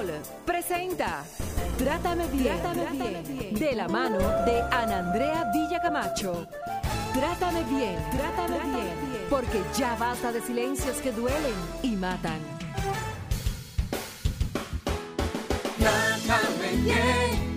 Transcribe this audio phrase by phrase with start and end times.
[0.00, 0.12] Sol
[0.46, 1.24] presenta
[1.76, 6.46] Trátame bien, de la mano de Ana Andrea Villacamacho.
[7.12, 12.38] Trátame bien, trátame, bien, porque ya basta de silencios que duelen y matan.
[15.78, 17.49] Trátame bien,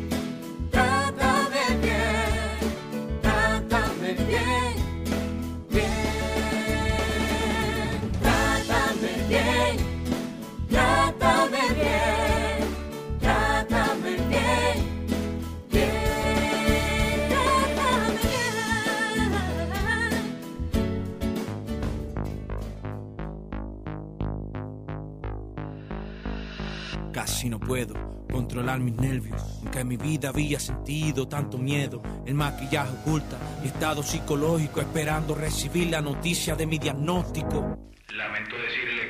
[27.43, 27.93] Casi no puedo
[28.31, 32.01] controlar mis nervios, aunque en mi vida había sentido tanto miedo.
[32.25, 37.77] El maquillaje oculta mi estado psicológico, esperando recibir la noticia de mi diagnóstico.
[38.15, 39.02] Lamento decirle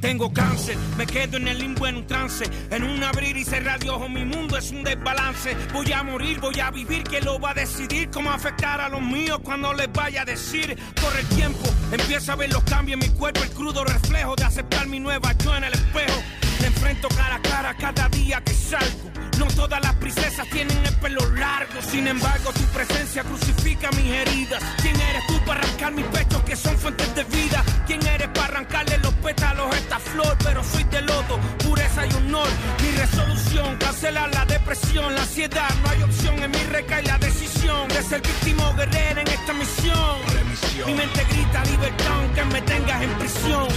[0.00, 2.44] Tengo cáncer, me quedo en el limbo en un trance.
[2.70, 5.56] En un abrir y cerrar de ojos, mi mundo es un desbalance.
[5.72, 8.10] Voy a morir, voy a vivir, ¿quién lo va a decidir?
[8.10, 10.76] ¿Cómo afectar a los míos cuando les vaya a decir?
[11.00, 14.44] Corre el tiempo, empieza a ver los cambios en mi cuerpo, el crudo reflejo de
[14.44, 16.22] aceptar mi nueva yo en el espejo.
[16.60, 19.10] Me enfrento cara a cara cada día que salgo.
[19.38, 24.62] No todas las princesas tienen el pelo largo, sin embargo tu presencia crucifica mis heridas.
[24.80, 27.64] ¿Quién eres tú para arrancar mis pechos que son fuentes de vida?
[27.86, 28.43] ¿Quién eres para
[34.94, 35.68] depresión, la ansiedad.
[35.82, 39.52] No hay opción en mi recae la decisión de ser víctima o guerrera en esta
[39.52, 40.18] misión.
[40.86, 43.68] Mi mente grita libertad aunque me tengas en prisión.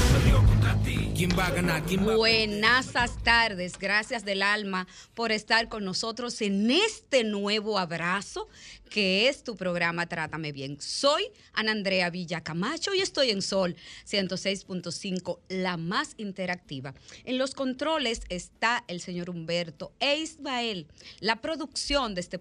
[1.16, 1.82] ¿Quién va a ganar?
[1.84, 8.48] ¿Quién va Buenasas tardes, gracias del alma por estar con nosotros en este nuevo abrazo
[8.88, 10.80] que es tu programa Trátame Bien.
[10.80, 16.94] Soy Ana Andrea Villa Camacho y estoy en Sol 106.5, la más interactiva.
[17.24, 20.88] En los controles está el señor Humberto e Ismael.
[21.20, 22.40] La producción de este,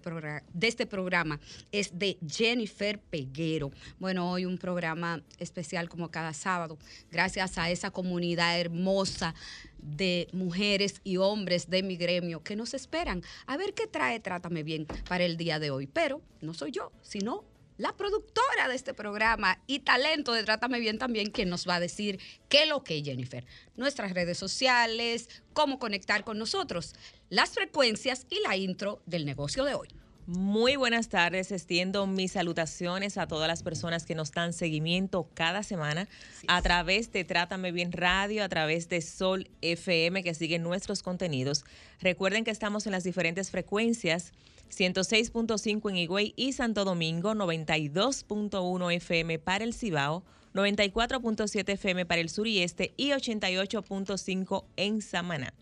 [0.53, 1.39] de este programa
[1.71, 3.71] es de Jennifer Peguero.
[3.99, 6.77] Bueno, hoy un programa especial como cada sábado,
[7.11, 9.35] gracias a esa comunidad hermosa
[9.79, 14.63] de mujeres y hombres de mi gremio que nos esperan a ver qué trae Trátame
[14.63, 15.87] Bien para el día de hoy.
[15.87, 17.45] Pero no soy yo, sino
[17.77, 21.79] la productora de este programa y talento de Trátame Bien también, quien nos va a
[21.79, 23.45] decir qué es lo que Jennifer.
[23.75, 26.95] Nuestras redes sociales, cómo conectar con nosotros,
[27.29, 29.89] las frecuencias y la intro del negocio de hoy.
[30.27, 35.63] Muy buenas tardes, extiendo mis salutaciones a todas las personas que nos dan seguimiento cada
[35.63, 36.09] semana
[36.49, 41.63] a través de Trátame Bien Radio, a través de Sol FM que siguen nuestros contenidos.
[42.01, 44.33] Recuerden que estamos en las diferentes frecuencias
[44.69, 52.27] 106.5 en Higüey y Santo Domingo, 92.1 FM para el Cibao, 94.7 FM para el
[52.27, 55.53] sur y este y 88.5 en Samaná.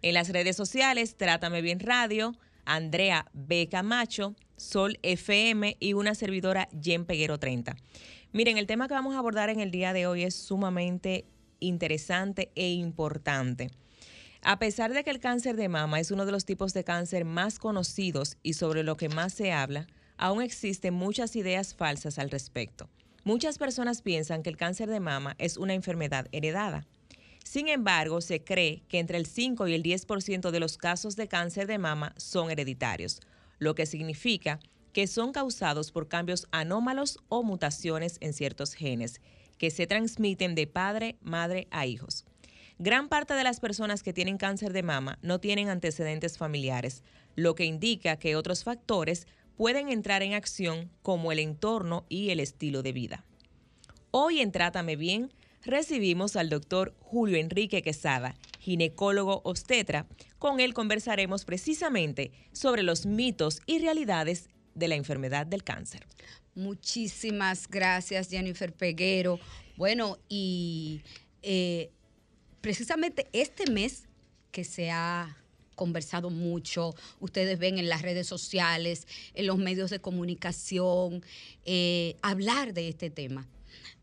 [0.00, 2.34] En las redes sociales, Trátame Bien Radio,
[2.66, 3.68] Andrea B.
[3.70, 7.76] Camacho, Sol FM y una servidora Jen Peguero 30.
[8.32, 11.24] Miren, el tema que vamos a abordar en el día de hoy es sumamente
[11.60, 13.70] interesante e importante.
[14.42, 17.24] A pesar de que el cáncer de mama es uno de los tipos de cáncer
[17.24, 19.86] más conocidos y sobre lo que más se habla,
[20.18, 22.88] aún existen muchas ideas falsas al respecto.
[23.24, 26.86] Muchas personas piensan que el cáncer de mama es una enfermedad heredada.
[27.46, 31.28] Sin embargo, se cree que entre el 5 y el 10% de los casos de
[31.28, 33.20] cáncer de mama son hereditarios,
[33.60, 34.58] lo que significa
[34.92, 39.20] que son causados por cambios anómalos o mutaciones en ciertos genes
[39.58, 42.24] que se transmiten de padre, madre a hijos.
[42.80, 47.04] Gran parte de las personas que tienen cáncer de mama no tienen antecedentes familiares,
[47.36, 52.40] lo que indica que otros factores pueden entrar en acción como el entorno y el
[52.40, 53.24] estilo de vida.
[54.10, 55.30] Hoy en Trátame Bien
[55.66, 60.06] recibimos al doctor Julio Enrique Quesada, ginecólogo obstetra.
[60.38, 66.06] Con él conversaremos precisamente sobre los mitos y realidades de la enfermedad del cáncer.
[66.54, 69.38] Muchísimas gracias, Jennifer Peguero.
[69.76, 71.02] Bueno, y
[71.42, 71.90] eh,
[72.60, 74.04] precisamente este mes
[74.52, 75.36] que se ha
[75.74, 81.22] conversado mucho, ustedes ven en las redes sociales, en los medios de comunicación,
[81.66, 83.46] eh, hablar de este tema.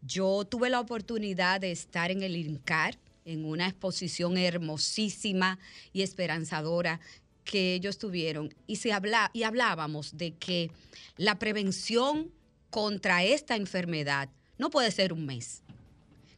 [0.02, 5.60] Yo tuve la oportunidad de estar en el INCAR, en una exposición hermosísima
[5.94, 7.00] y esperanzadora
[7.44, 10.72] que ellos tuvieron y, se habla, y hablábamos de que
[11.18, 12.32] la prevención
[12.70, 15.62] contra esta enfermedad no puede ser un mes,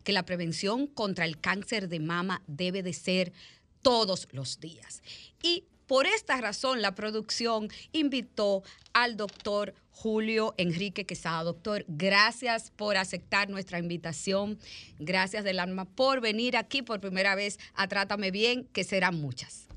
[0.03, 3.33] que la prevención contra el cáncer de mama debe de ser
[3.81, 5.01] todos los días.
[5.41, 11.43] Y por esta razón la producción invitó al doctor Julio Enrique Quesada.
[11.43, 14.59] Doctor, gracias por aceptar nuestra invitación.
[14.99, 19.67] Gracias del alma por venir aquí por primera vez a Trátame Bien, que serán muchas.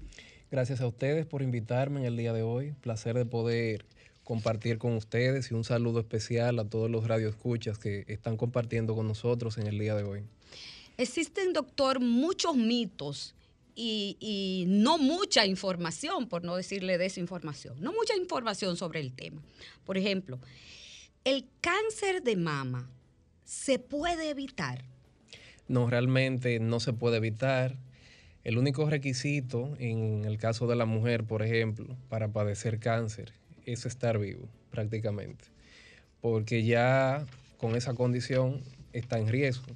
[0.50, 2.72] Gracias a ustedes por invitarme en el día de hoy.
[2.80, 3.86] Placer de poder
[4.24, 9.06] compartir con ustedes y un saludo especial a todos los radioescuchas que están compartiendo con
[9.06, 10.24] nosotros en el día de hoy.
[10.96, 13.36] Existen, doctor, muchos mitos
[13.80, 19.40] y, no mucha información, por no decirle desinformación, no mucha información sobre el tema.
[19.84, 20.40] Por ejemplo,
[21.24, 22.90] el cáncer de mama
[23.44, 24.84] se puede evitar.
[25.68, 27.76] No, realmente no se puede evitar.
[28.42, 33.32] El único requisito en el caso de la mujer, por ejemplo, para padecer cáncer
[33.64, 35.44] es estar vivo, prácticamente.
[36.20, 37.26] Porque ya
[37.58, 38.60] con esa condición
[38.92, 39.66] está en riesgo.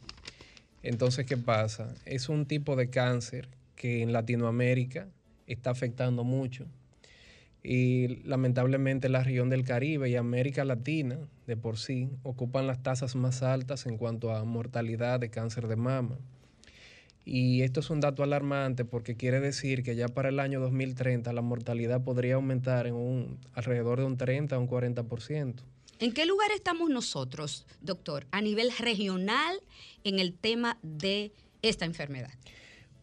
[0.82, 1.94] Entonces, ¿qué pasa?
[2.04, 3.48] Es un tipo de cáncer
[3.82, 5.08] que en Latinoamérica
[5.48, 6.68] está afectando mucho.
[7.64, 11.18] Y lamentablemente la región del Caribe y América Latina,
[11.48, 15.74] de por sí, ocupan las tasas más altas en cuanto a mortalidad de cáncer de
[15.74, 16.16] mama.
[17.24, 21.32] Y esto es un dato alarmante porque quiere decir que ya para el año 2030
[21.32, 25.56] la mortalidad podría aumentar en un alrededor de un 30 a un 40%.
[25.98, 29.56] ¿En qué lugar estamos nosotros, doctor, a nivel regional
[30.04, 31.32] en el tema de
[31.62, 32.30] esta enfermedad?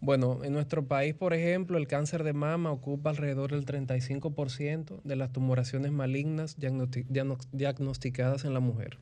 [0.01, 5.15] Bueno, en nuestro país, por ejemplo, el cáncer de mama ocupa alrededor del 35% de
[5.17, 8.97] las tumoraciones malignas diagnosti- diagno- diagnosticadas en la mujer.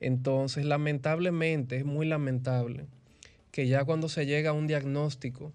[0.00, 2.86] Entonces, lamentablemente, es muy lamentable
[3.50, 5.52] que ya cuando se llega a un diagnóstico,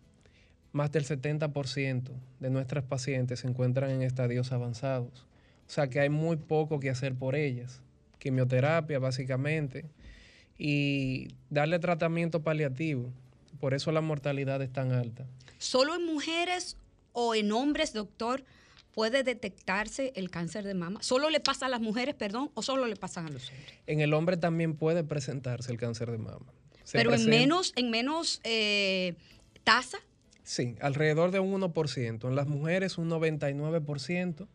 [0.71, 5.25] más del 70% de nuestras pacientes se encuentran en estadios avanzados.
[5.67, 7.81] O sea que hay muy poco que hacer por ellas.
[8.19, 9.85] Quimioterapia, básicamente,
[10.57, 13.09] y darle tratamiento paliativo.
[13.63, 15.25] Por eso la mortalidad es tan alta.
[15.57, 16.75] ¿Solo en mujeres
[17.13, 18.43] o en hombres, doctor,
[18.91, 21.01] puede detectarse el cáncer de mama?
[21.01, 23.79] ¿Solo le pasa a las mujeres, perdón, o solo le pasan a los hombres?
[23.87, 26.45] En el hombre también puede presentarse el cáncer de mama.
[26.83, 29.15] Se Pero en menos, en menos eh,
[29.63, 29.99] tasa.
[30.43, 32.27] Sí, alrededor de un 1%.
[32.27, 34.45] En las mujeres un 99%.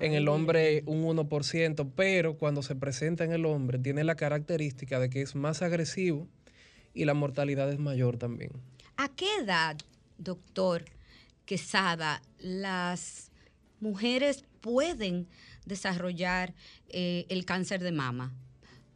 [0.00, 4.98] En el hombre un 1%, pero cuando se presenta en el hombre tiene la característica
[4.98, 6.26] de que es más agresivo
[6.94, 8.52] y la mortalidad es mayor también.
[8.96, 9.76] ¿A qué edad,
[10.18, 10.84] doctor
[11.44, 13.30] Quesada, las
[13.80, 15.26] mujeres pueden
[15.64, 16.54] desarrollar
[16.88, 18.32] eh, el cáncer de mama?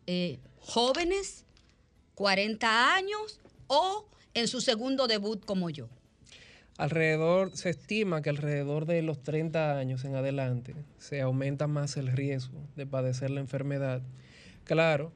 [0.07, 1.45] Eh, ¿Jóvenes,
[2.15, 5.89] 40 años o en su segundo debut como yo?
[6.77, 12.09] Alrededor, se estima que alrededor de los 30 años en adelante se aumenta más el
[12.09, 14.03] riesgo de padecer la enfermedad.
[14.65, 15.13] Claro,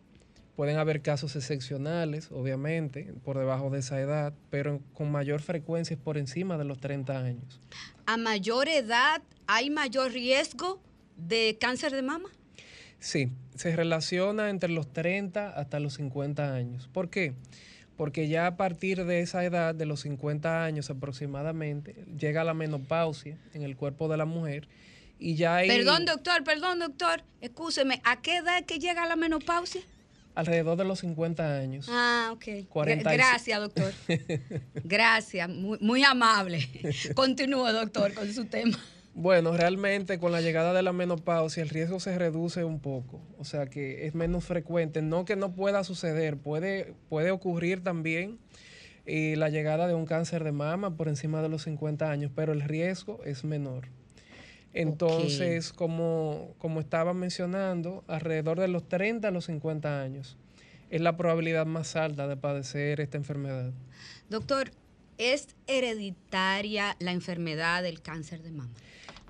[0.59, 6.01] pueden haber casos excepcionales, obviamente, por debajo de esa edad, pero con mayor frecuencia es
[6.01, 7.61] por encima de los 30 años.
[8.07, 10.83] ¿A mayor edad hay mayor riesgo
[11.17, 12.29] de cáncer de mama?
[12.99, 16.91] Sí, se relaciona entre los 30 hasta los 50 años.
[16.93, 17.35] ¿Por qué?
[17.97, 23.39] Porque ya a partir de esa edad, de los 50 años aproximadamente, llega la menopausia
[23.55, 24.67] en el cuerpo de la mujer
[25.21, 27.23] y ya hay Perdón, doctor, perdón, doctor.
[27.41, 29.83] Escúcheme, ¿a qué edad que llega la menopausia?
[30.39, 31.89] Alrededor de los 50 años.
[31.91, 32.69] Ah, ok.
[32.69, 33.11] 45.
[33.11, 33.93] Gracias, doctor.
[34.85, 36.61] Gracias, muy, muy amable.
[37.15, 38.79] Continúe, doctor, con su tema.
[39.15, 43.45] Bueno, realmente con la llegada de la menopausia el riesgo se reduce un poco, o
[43.45, 48.39] sea que es menos frecuente, no que no pueda suceder, puede, puede ocurrir también
[49.07, 52.53] eh, la llegada de un cáncer de mama por encima de los 50 años, pero
[52.53, 53.89] el riesgo es menor.
[54.75, 60.37] Entonces, como, como estaba mencionando, alrededor de los 30 a los 50 años
[60.91, 63.73] es la probabilidad más alta de padecer esta enfermedad.
[64.31, 64.71] Doctor,
[65.19, 68.73] ¿es hereditaria la enfermedad del cáncer de mama?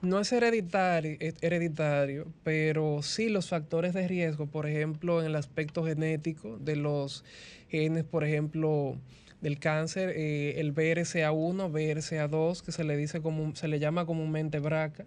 [0.00, 5.34] No es hereditario, es hereditario, pero sí los factores de riesgo, por ejemplo, en el
[5.34, 7.24] aspecto genético de los
[7.68, 8.96] genes, por ejemplo,
[9.40, 14.60] del cáncer, eh, el BRCA1, BRCA2, que se le dice como se le llama comúnmente
[14.60, 15.04] BRCA.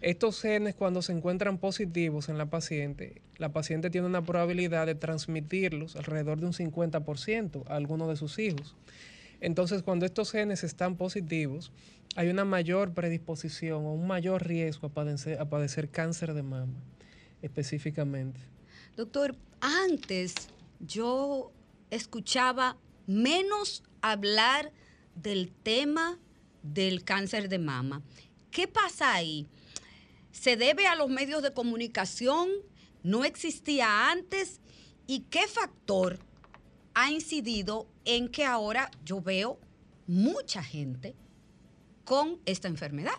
[0.00, 4.94] Estos genes cuando se encuentran positivos en la paciente, la paciente tiene una probabilidad de
[4.94, 8.74] transmitirlos alrededor de un 50% a alguno de sus hijos.
[9.40, 11.72] Entonces, cuando estos genes están positivos,
[12.14, 16.74] hay una mayor predisposición o un mayor riesgo a padecer, a padecer cáncer de mama,
[17.42, 18.40] específicamente.
[18.96, 20.34] Doctor, antes
[20.80, 21.52] yo
[21.90, 24.72] escuchaba menos hablar
[25.14, 26.18] del tema
[26.62, 28.02] del cáncer de mama.
[28.50, 29.48] ¿Qué pasa ahí?
[30.32, 32.48] ¿Se debe a los medios de comunicación?
[33.02, 34.60] ¿No existía antes?
[35.06, 36.18] ¿Y qué factor
[36.94, 39.60] ha incidido en que ahora yo veo
[40.06, 41.14] mucha gente
[42.04, 43.12] con esta enfermedad?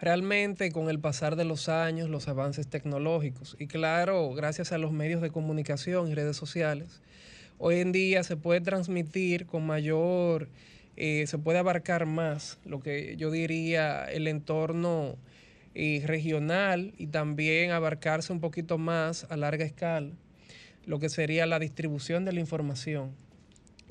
[0.00, 4.92] realmente con el pasar de los años, los avances tecnológicos y claro, gracias a los
[4.92, 7.02] medios de comunicación y redes sociales,
[7.58, 10.48] hoy en día se puede transmitir con mayor,
[10.96, 15.16] eh, se puede abarcar más lo que yo diría el entorno
[15.74, 20.12] eh, regional y también abarcarse un poquito más a larga escala
[20.86, 23.12] lo que sería la distribución de la información.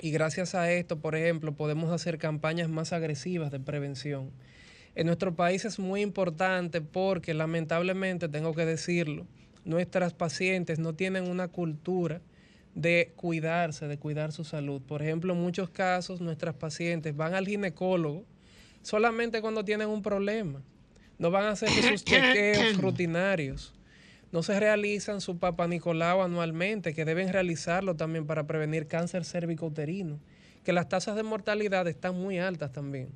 [0.00, 4.30] Y gracias a esto, por ejemplo, podemos hacer campañas más agresivas de prevención.
[4.94, 9.26] En nuestro país es muy importante porque lamentablemente, tengo que decirlo,
[9.64, 12.20] nuestras pacientes no tienen una cultura
[12.74, 14.80] de cuidarse, de cuidar su salud.
[14.80, 18.24] Por ejemplo, en muchos casos nuestras pacientes van al ginecólogo
[18.82, 20.62] solamente cuando tienen un problema.
[21.20, 23.74] No van a hacer sus chequeos rutinarios.
[24.32, 30.18] No se realizan su Papa Nicolau anualmente, que deben realizarlo también para prevenir cáncer cérvico-uterino,
[30.64, 33.10] que las tasas de mortalidad están muy altas también.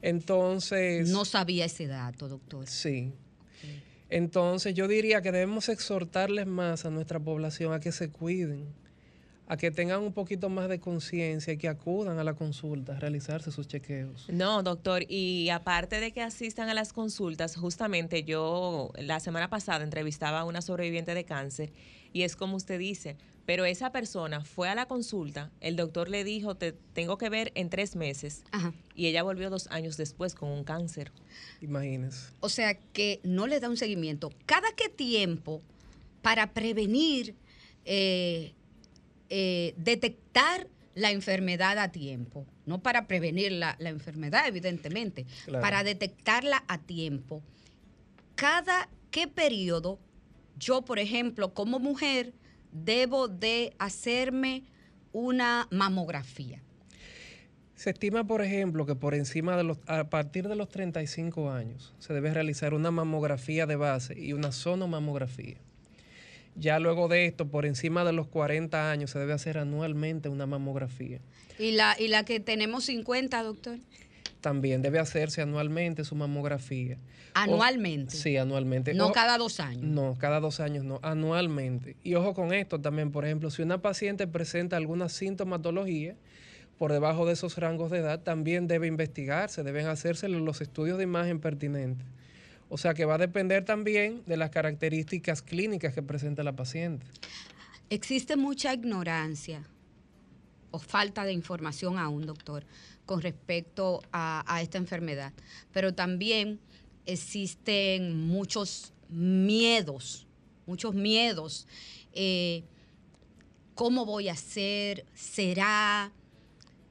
[0.00, 1.10] Entonces...
[1.10, 2.66] No sabía ese dato, doctor.
[2.66, 3.12] Sí.
[4.08, 8.66] Entonces yo diría que debemos exhortarles más a nuestra población a que se cuiden,
[9.52, 12.98] a que tengan un poquito más de conciencia y que acudan a la consulta a
[12.98, 14.26] realizarse sus chequeos.
[14.30, 19.84] No, doctor, y aparte de que asistan a las consultas, justamente yo la semana pasada
[19.84, 21.70] entrevistaba a una sobreviviente de cáncer
[22.14, 26.24] y es como usted dice, pero esa persona fue a la consulta, el doctor le
[26.24, 28.72] dijo, te tengo que ver en tres meses Ajá.
[28.94, 31.12] y ella volvió dos años después con un cáncer.
[31.60, 32.30] Imagínense.
[32.40, 34.32] O sea que no le da un seguimiento.
[34.46, 35.60] ¿Cada qué tiempo
[36.22, 37.34] para prevenir,
[37.84, 38.54] eh,
[39.34, 42.46] eh, detectar la enfermedad a tiempo?
[42.66, 45.62] No para prevenir la, la enfermedad, evidentemente, Claro.
[45.62, 47.42] para detectarla a tiempo.
[48.34, 49.98] ¿Cada qué periodo
[50.58, 52.34] yo, por ejemplo, como mujer,
[52.72, 54.64] debo de hacerme
[55.12, 56.62] una mamografía?
[57.74, 61.94] Se estima, por ejemplo, que por encima de los, a partir de los 35 años
[61.98, 65.56] se debe realizar una mamografía de base y una sonomamografía.
[66.54, 70.46] Ya luego de esto, por encima de los 40 años, se debe hacer anualmente una
[70.46, 71.20] mamografía.
[71.58, 73.78] ¿Y la, y la que tenemos 50, doctor?
[74.40, 76.98] También debe hacerse anualmente su mamografía.
[77.34, 78.16] Anualmente.
[78.16, 78.92] O- sí, anualmente.
[78.92, 79.82] No O- cada dos años.
[79.84, 81.96] No, cada dos años no, anualmente.
[82.02, 86.16] Y ojo con esto también, por ejemplo, si una paciente presenta alguna sintomatología
[86.78, 91.04] por debajo de esos rangos de edad, también debe investigarse, deben hacerse los estudios de
[91.04, 92.06] imagen pertinentes.
[92.74, 97.04] O sea que va a depender también de las características clínicas que presenta la paciente.
[97.90, 99.62] Existe mucha ignorancia
[100.70, 102.64] o falta de información aún, doctor,
[103.04, 105.34] con respecto a, esta enfermedad.
[105.70, 106.60] Pero también
[107.04, 110.26] existen muchos miedos,
[110.64, 111.66] muchos miedos.
[112.14, 112.64] Eh,
[113.74, 115.04] ¿Cómo voy a hacer?
[115.12, 116.10] ¿Será?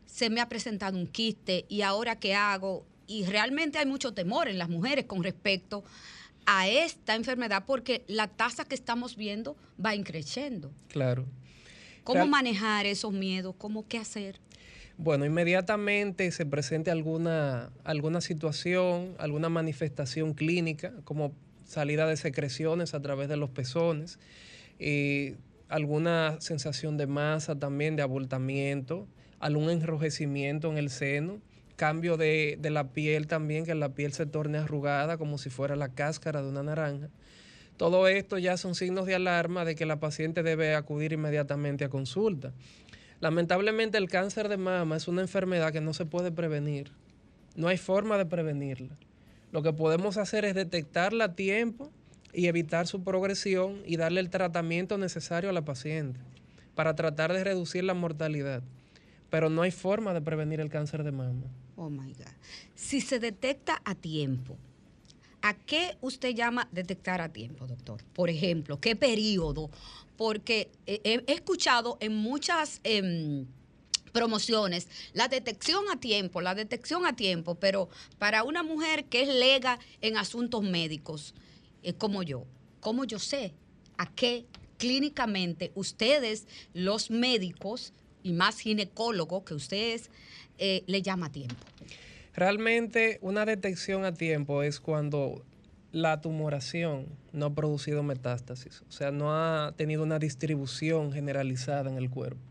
[0.06, 2.86] Se me ha presentado un quiste y ahora qué hago?
[3.12, 5.84] Y realmente hay mucho temor en las mujeres con respecto
[6.46, 10.72] a esta enfermedad porque la tasa que estamos viendo va increciendo.
[10.88, 11.26] Claro.
[12.06, 13.54] ¿Cómo Real- manejar esos miedos?
[13.58, 14.40] ¿Cómo qué hacer?
[14.98, 21.34] Bueno, inmediatamente se presente alguna, alguna situación, alguna manifestación clínica, como
[21.66, 24.20] salida de secreciones a través de los pezones,
[24.80, 25.36] eh,
[25.68, 29.08] alguna sensación de masa también, de abultamiento,
[29.40, 31.40] algún enrojecimiento en el seno,
[31.82, 35.76] cambio de, de la piel también, que la piel se torne arrugada como si fuera
[35.76, 37.10] la cáscara de una naranja.
[37.76, 41.90] Todo esto ya son signos de alarma de que la paciente debe acudir inmediatamente a
[41.90, 42.54] consulta.
[43.20, 46.92] Lamentablemente el cáncer de mama es una enfermedad que no se puede prevenir.
[47.56, 48.96] No hay forma de prevenirla.
[49.52, 51.92] Lo que podemos hacer es detectarla a tiempo
[52.32, 56.20] y evitar su progresión y darle el tratamiento necesario a la paciente
[56.76, 58.62] para tratar de reducir la mortalidad.
[59.32, 61.48] Pero no hay forma de prevenir el cáncer de mama.
[61.76, 62.28] Oh my God.
[62.76, 64.58] Si se detecta a tiempo,
[65.42, 68.04] ¿a qué usted llama detectar a tiempo, doctor?
[68.14, 69.70] Por ejemplo, ¿qué periodo?
[70.18, 73.46] Porque he, escuchado en muchas em,
[74.12, 79.30] promociones la detección a tiempo, la detección a tiempo, pero para una mujer que es
[79.30, 81.34] lega en asuntos médicos,
[81.84, 82.46] eh, como yo,
[82.80, 83.54] ¿cómo yo sé
[83.98, 84.46] a qué
[84.78, 90.10] clínicamente ustedes, los médicos y más ginecólogos que ustedes,
[90.58, 91.56] eh, le llama a tiempo?
[92.34, 95.44] Realmente una detección a tiempo es cuando
[95.92, 101.98] la tumoración no ha producido metástasis, o sea, no ha tenido una distribución generalizada en
[101.98, 102.42] el cuerpo.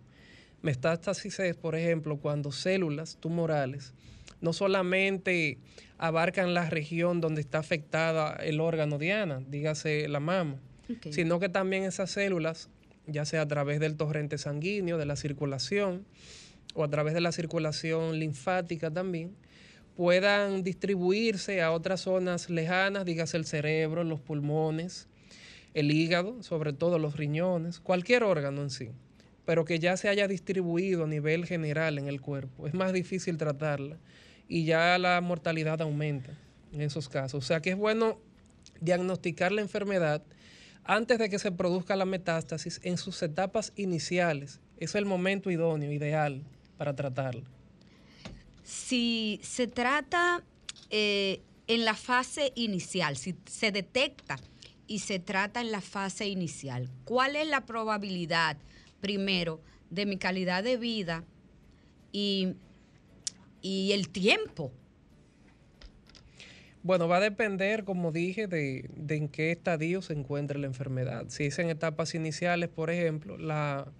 [0.63, 3.95] Metástasis es, por ejemplo, cuando células tumorales
[4.41, 5.59] no solamente
[5.99, 10.57] abarcan la región donde está afectada el órgano diana, dígase la mama,
[11.11, 12.69] sino que también esas células,
[13.11, 16.07] ya sea a través del torrente sanguíneo, de la circulación,
[16.75, 19.35] o a través de la circulación linfática también,
[19.97, 25.09] puedan distribuirse a otras zonas lejanas, dígase el cerebro, los pulmones,
[25.75, 28.91] el hígado, sobre todo los riñones, cualquier órgano en sí,
[29.45, 32.67] pero que ya se haya distribuido a nivel general en el cuerpo.
[32.67, 33.99] Es más difícil tratarla
[34.49, 36.33] y ya la mortalidad aumenta
[36.73, 37.45] en esos casos.
[37.45, 38.19] O sea que es bueno
[38.81, 40.23] diagnosticar la enfermedad
[40.85, 44.61] antes de que se produzca la metástasis en sus etapas iniciales.
[44.79, 46.43] Es el momento idóneo, ideal
[46.77, 47.45] para tratarla.
[48.63, 50.43] Si se trata
[50.91, 54.39] eh, en la fase inicial, si se detecta
[54.87, 58.57] y se trata en la fase inicial, ¿cuál es la probabilidad,
[59.01, 59.61] primero,
[59.91, 61.25] de mi calidad de vida
[62.13, 62.55] y,
[63.61, 64.73] y el tiempo?
[66.83, 71.27] Bueno, va a depender, como dije, de, de en qué estadio se encuentre la enfermedad.
[71.29, 73.93] Si es en etapas iniciales, por ejemplo, la,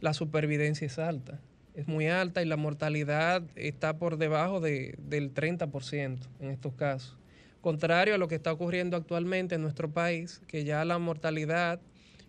[0.00, 1.40] la supervivencia es alta,
[1.74, 7.16] es muy alta y la mortalidad está por debajo de- del 30% en estos casos.
[7.60, 11.80] Contrario a lo que está ocurriendo actualmente en nuestro país, que ya la mortalidad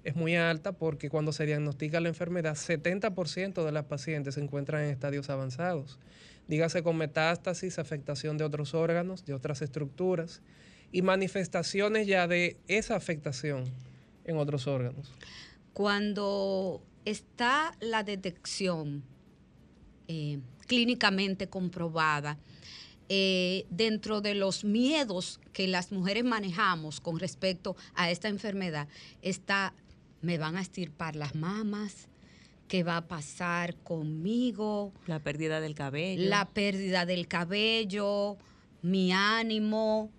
[0.03, 4.83] es muy alta porque cuando se diagnostica la enfermedad, 70% de las pacientes se encuentran
[4.83, 5.99] en estadios avanzados.
[6.51, 10.41] Dígase con metástasis, afectación de otros órganos, de otras estructuras
[10.91, 13.63] y manifestaciones ya de esa afectación
[14.25, 15.13] en otros órganos.
[15.71, 19.01] Cuando está la detección
[20.09, 22.37] eh, clínicamente comprobada,
[23.07, 28.89] eh, dentro de los miedos que las mujeres manejamos con respecto a esta enfermedad,
[29.21, 29.73] está,
[30.21, 32.09] me van a estirpar las mamas,
[32.71, 36.29] qué va a pasar conmigo, La pérdida del cabello.
[36.29, 38.37] la pérdida del cabello,
[38.81, 40.09] mi ánimo,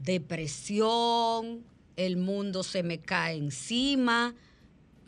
[0.00, 1.64] depresión,
[1.96, 4.34] el mundo se me cae encima.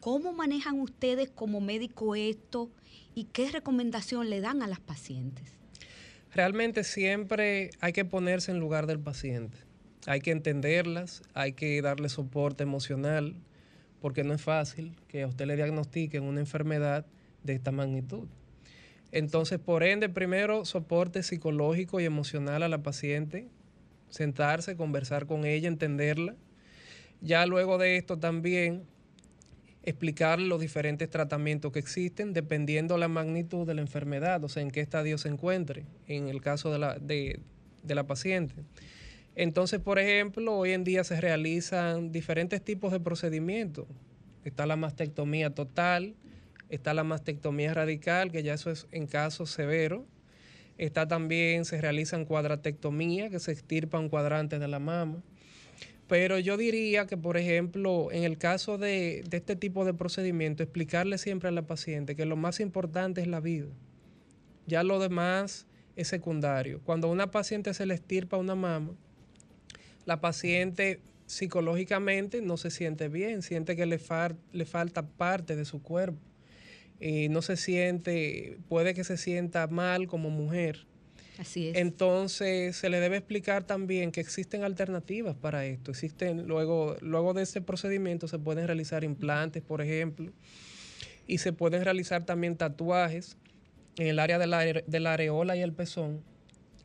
[0.01, 2.71] ¿Cómo manejan ustedes como médico esto
[3.15, 5.53] y qué recomendación le dan a las pacientes?
[6.33, 9.59] Realmente siempre hay que ponerse en lugar del paciente.
[10.07, 13.37] Hay que entenderlas, hay que darle soporte emocional,
[14.01, 17.07] porque no es fácil que a usted le diagnostiquen una enfermedad
[17.43, 18.29] de esta magnitud.
[19.13, 23.49] Entonces, por ende, primero soporte psicológico y emocional a la paciente,
[24.11, 26.35] sentarse, conversar con ella, entenderla.
[27.21, 28.85] Ya luego de esto también
[29.83, 34.71] explicar los diferentes tratamientos que existen dependiendo la magnitud de la enfermedad, o sea, en
[34.73, 37.41] qué estadio se encuentre, en el caso de la, de,
[37.85, 38.55] de la paciente.
[39.37, 43.87] Entonces, por ejemplo, hoy en día se realizan diferentes tipos de procedimientos.
[44.45, 46.15] Está la mastectomía total,
[46.71, 50.05] está la mastectomía radical, que ya eso es en casos severos.
[50.79, 55.23] Está también, se realizan cuadratectomía, que se extirpan cuadrantes de la mama.
[56.09, 60.63] Pero yo diría que, por ejemplo, en el caso de, de este tipo de procedimiento,
[60.63, 63.69] explicarle siempre a la paciente que lo más importante es la vida.
[64.67, 66.81] Ya lo demás es secundario.
[66.85, 68.95] Cuando a una paciente se le estirpa una mama,
[70.07, 74.01] la paciente psicológicamente no se siente bien, siente que le,
[74.53, 76.19] le falta parte de su cuerpo.
[77.01, 80.87] Eh, no se siente, puede que se sienta mal como mujer.
[81.39, 81.77] Así es.
[81.77, 85.91] Entonces se le debe explicar también que existen alternativas para esto.
[85.91, 90.33] Existen luego, luego de ese procedimiento se pueden realizar implantes, por ejemplo,
[91.27, 93.37] y se pueden realizar también tatuajes
[93.99, 96.23] en el área de la, de la areola y el pezón.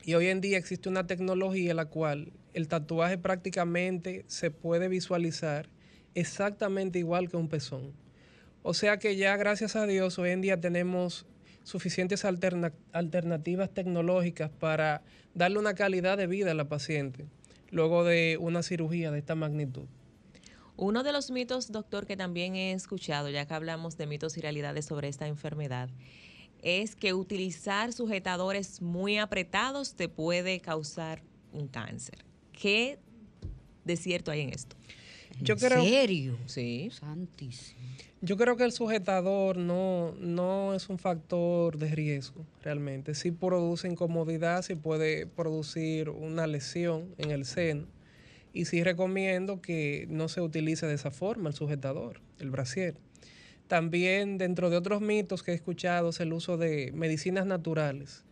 [0.03, 4.87] Y hoy en día existe una tecnología en la cual el tatuaje prácticamente se puede
[4.87, 5.69] visualizar
[6.15, 7.93] exactamente igual que un pezón.
[8.63, 11.25] O sea que ya gracias a Dios hoy en día tenemos
[11.63, 15.03] suficientes alterna- alternativas tecnológicas para
[15.35, 17.25] darle una calidad de vida a la paciente
[17.69, 19.85] luego de una cirugía de esta magnitud.
[20.75, 24.41] Uno de los mitos, doctor, que también he escuchado, ya que hablamos de mitos y
[24.41, 25.89] realidades sobre esta enfermedad,
[26.62, 32.24] es que utilizar sujetadores muy apretados te puede causar un cáncer.
[32.54, 33.00] ¿Qué
[33.86, 34.76] de cierto hay en esto?
[35.41, 36.38] Yo ¿En creo- serio?
[36.45, 36.89] Sí.
[36.91, 37.80] Santísimo.
[38.21, 43.15] Yo creo que el sujetador no, no es un factor de riesgo realmente.
[43.15, 47.88] Sí produce incomodidad, sí puede producir una lesión en el seno.
[48.54, 52.95] Y sí recomiendo que no se utilice de esa forma el sujetador, el brasier.
[53.71, 58.25] También dentro de otros mitos que he escuchado es el uso de medicinas naturales.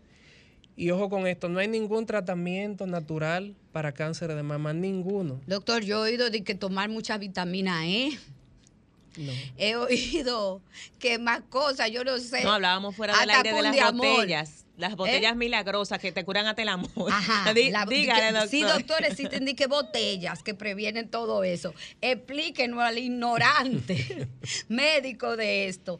[0.75, 5.39] Y ojo con esto, no hay ningún tratamiento natural para cáncer de mama, ninguno.
[5.47, 8.19] Doctor, yo he oído de que tomar mucha vitamina E.
[9.15, 9.31] No.
[9.55, 10.61] He oído
[10.99, 12.43] que más cosas, yo no sé.
[12.43, 14.65] No, hablábamos fuera del aire de las botellas.
[14.79, 17.11] Las botellas milagrosas que te curan hasta el amor.
[17.11, 18.49] Ajá, Dí- la- dígale, que- doctor.
[18.49, 21.73] Sí, doctor, existen di que botellas que previenen todo eso.
[22.01, 24.27] Explíquenos al ignorante
[24.69, 25.99] médico de esto.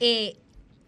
[0.00, 0.36] Eh,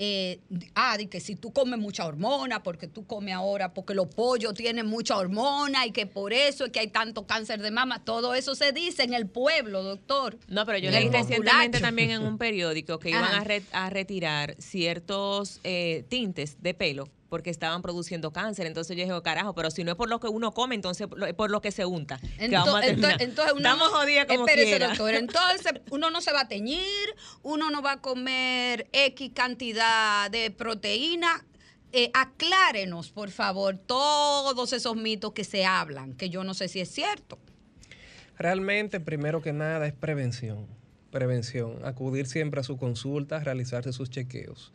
[0.02, 0.40] eh,
[0.74, 4.54] ah, de que si tú comes mucha hormona, porque tú comes ahora, porque los pollos
[4.54, 8.34] tienen mucha hormona y que por eso es que hay tanto cáncer de mama, todo
[8.34, 10.38] eso se dice en el pueblo, doctor.
[10.48, 14.56] No, pero yo leí recientemente también en un periódico que iban a, re- a retirar
[14.58, 18.66] ciertos eh, tintes de pelo porque estaban produciendo cáncer.
[18.66, 21.08] Entonces yo dije, "Oh, carajo, pero si no es por lo que uno come, entonces
[21.26, 22.18] es por lo que se unta.
[22.18, 24.88] que Ento- vamos a entonces uno Estamos jodidas como espérese, quiera.
[24.88, 25.14] doctor.
[25.14, 27.08] Entonces uno no se va a teñir,
[27.42, 31.46] uno no va a comer X cantidad de proteína.
[31.92, 36.80] Eh, aclárenos, por favor, todos esos mitos que se hablan, que yo no sé si
[36.80, 37.38] es cierto.
[38.38, 40.66] Realmente, primero que nada, es prevención.
[41.10, 41.84] Prevención.
[41.84, 44.72] Acudir siempre a su consulta, realizarse sus chequeos.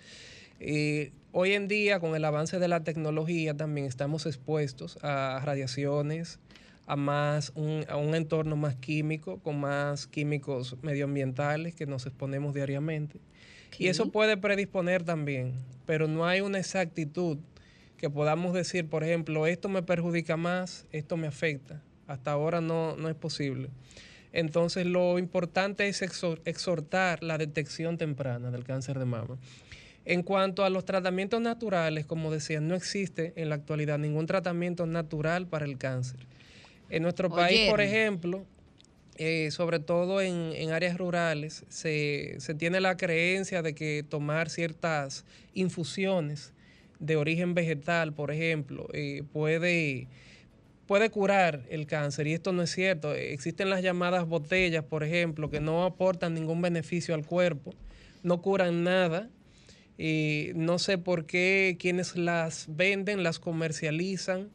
[0.60, 6.40] Y hoy en día, con el avance de la tecnología, también estamos expuestos a radiaciones,
[6.88, 12.54] a más un, a un entorno más químico, con más químicos medioambientales que nos exponemos
[12.54, 13.20] diariamente.
[13.78, 15.52] Y eso puede predisponer también,
[15.86, 17.38] pero no hay una exactitud
[17.98, 21.82] que podamos decir, por ejemplo, esto me perjudica más, esto me afecta.
[22.08, 23.68] Hasta ahora no, no es posible.
[24.32, 29.38] Entonces lo importante es exhor- exhortar la detección temprana del cáncer de mama.
[30.06, 34.86] En cuanto a los tratamientos naturales, como decía, no existe en la actualidad ningún tratamiento
[34.86, 36.20] natural para el cáncer.
[36.90, 38.46] En nuestro país, por ejemplo,
[39.18, 44.50] eh, sobre todo en, en áreas rurales, se, se tiene la creencia de que tomar
[44.50, 46.54] ciertas infusiones
[47.00, 50.08] de origen vegetal, por ejemplo, eh, puede,
[50.86, 52.28] puede curar el cáncer.
[52.28, 53.14] Y esto no es cierto.
[53.14, 57.74] Existen las llamadas botellas, por ejemplo, que no aportan ningún beneficio al cuerpo,
[58.24, 59.30] no curan nada.
[59.98, 64.50] Y no sé por qué quienes las venden, las comercializan,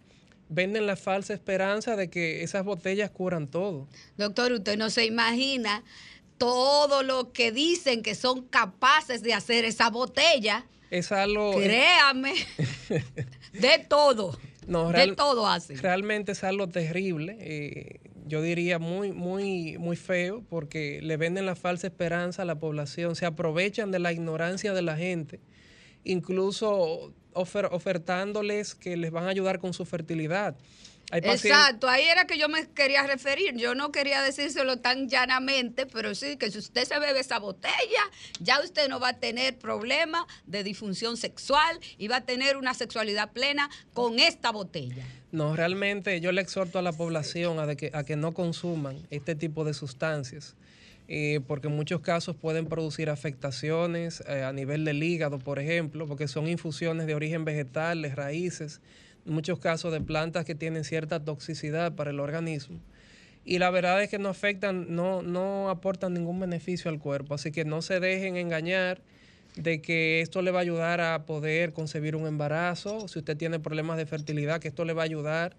[0.49, 3.89] venden la falsa esperanza de que esas botellas curan todo.
[4.17, 5.83] Doctor, usted no se imagina
[6.37, 10.67] todo lo que dicen que son capaces de hacer esa botella.
[10.91, 11.55] Es algo...
[11.55, 12.35] Créame,
[13.53, 14.39] de todo.
[14.67, 15.75] No, de todo hace.
[15.77, 17.37] Realmente es algo terrible.
[17.41, 22.59] eh, yo diría muy, muy, muy feo porque le venden la falsa esperanza a la
[22.59, 25.41] población, se aprovechan de la ignorancia de la gente,
[26.05, 30.57] incluso ofer- ofertándoles que les van a ayudar con su fertilidad.
[31.13, 33.57] Exacto, ahí era que yo me quería referir.
[33.57, 37.75] Yo no quería decírselo tan llanamente, pero sí que si usted se bebe esa botella,
[38.39, 42.75] ya usted no va a tener problema de disfunción sexual y va a tener una
[42.75, 45.05] sexualidad plena con esta botella.
[45.33, 48.97] No, realmente yo le exhorto a la población a, de que, a que no consuman
[49.11, 50.57] este tipo de sustancias,
[51.07, 56.07] eh, porque en muchos casos pueden producir afectaciones eh, a nivel del hígado, por ejemplo,
[56.07, 58.81] porque son infusiones de origen vegetal, de raíces,
[59.25, 62.81] muchos casos de plantas que tienen cierta toxicidad para el organismo.
[63.45, 67.51] Y la verdad es que no afectan, no, no aportan ningún beneficio al cuerpo, así
[67.51, 69.01] que no se dejen engañar
[69.57, 73.59] de que esto le va a ayudar a poder concebir un embarazo, si usted tiene
[73.59, 75.57] problemas de fertilidad, que esto le va a ayudar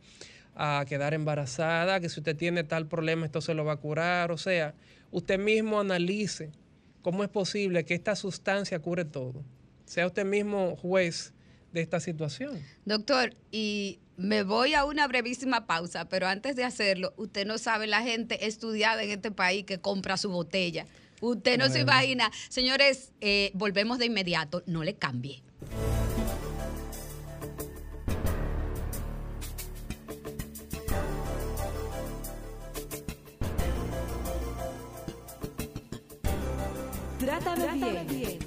[0.56, 4.32] a quedar embarazada, que si usted tiene tal problema, esto se lo va a curar.
[4.32, 4.74] O sea,
[5.12, 6.52] usted mismo analice
[7.02, 9.44] cómo es posible que esta sustancia cure todo.
[9.86, 11.34] Sea usted mismo juez
[11.72, 12.62] de esta situación.
[12.86, 17.88] Doctor, y me voy a una brevísima pausa, pero antes de hacerlo, usted no sabe
[17.88, 20.86] la gente estudiada en este país que compra su botella.
[21.22, 22.32] Usted no se imagina.
[22.50, 24.64] Señores, eh, volvemos de inmediato.
[24.66, 25.44] No le cambie.
[37.20, 38.40] Trátame bien.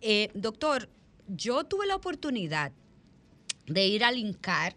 [0.00, 0.88] Eh, doctor,
[1.28, 2.72] yo tuve la oportunidad
[3.66, 4.76] de ir al INCAR,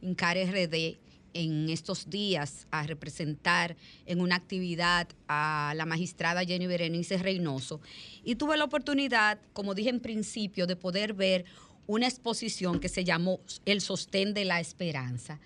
[0.00, 0.98] INCAR RD,
[1.34, 3.76] en estos días a representar
[4.06, 7.80] en una actividad a la magistrada Jenny Berenice Reynoso.
[8.22, 11.44] Y tuve la oportunidad, como dije en principio, de poder ver
[11.86, 15.40] una exposición que se llamó El sostén de la esperanza,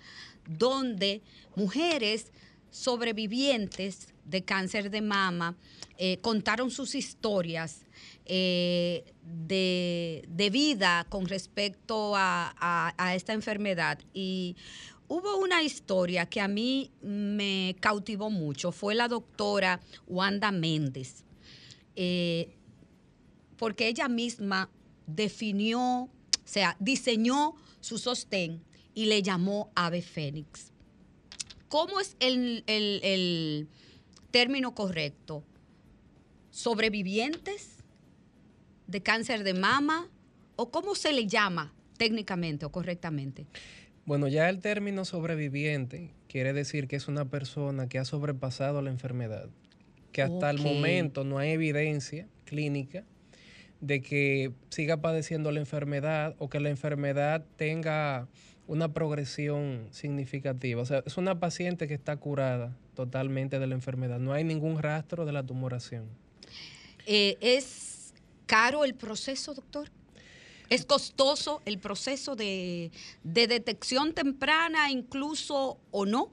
[0.45, 1.21] donde
[1.55, 2.31] mujeres
[2.69, 5.55] sobrevivientes de cáncer de mama
[5.97, 7.81] eh, contaron sus historias
[8.25, 12.53] eh, de, de vida con respecto a,
[12.97, 13.99] a- esta enfermedad.
[14.13, 14.55] Y
[15.07, 18.71] hubo una historia que a mí me cautivó mucho.
[18.71, 21.23] Fue la doctora Wanda Méndez.
[21.95, 22.53] Eh,
[23.57, 24.69] porque ella misma
[25.07, 26.09] definió, o
[26.45, 28.61] sea, diseñó su sostén
[28.93, 30.71] y le llamó ave fénix.
[31.69, 33.67] ¿Cómo es el- el
[34.31, 35.43] término correcto?
[36.49, 37.83] ¿Sobrevivientes
[38.87, 40.09] de cáncer de mama?
[40.55, 43.45] ¿O cómo se le llama técnicamente o correctamente?
[44.05, 48.89] Bueno, ya el término sobreviviente quiere decir que es una persona que ha sobrepasado la
[48.89, 49.49] enfermedad,
[50.11, 53.03] que hasta el momento no hay evidencia clínica
[53.81, 58.27] de que siga padeciendo la enfermedad o que la enfermedad tenga
[58.67, 60.81] una progresión significativa.
[60.81, 64.19] O sea, es una paciente que está curada totalmente de la enfermedad.
[64.19, 66.05] No hay ningún rastro de la tumoración.
[67.05, 68.13] Eh, ¿Es
[68.45, 69.89] caro el proceso, doctor?
[70.69, 72.91] ¿Es costoso el proceso de,
[73.23, 76.29] de detección temprana incluso o no?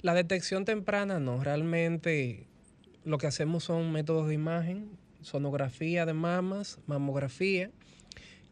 [0.00, 2.48] La detección temprana no, realmente
[3.04, 7.70] lo que hacemos son métodos de imagen, sonografía de mamas, mamografía,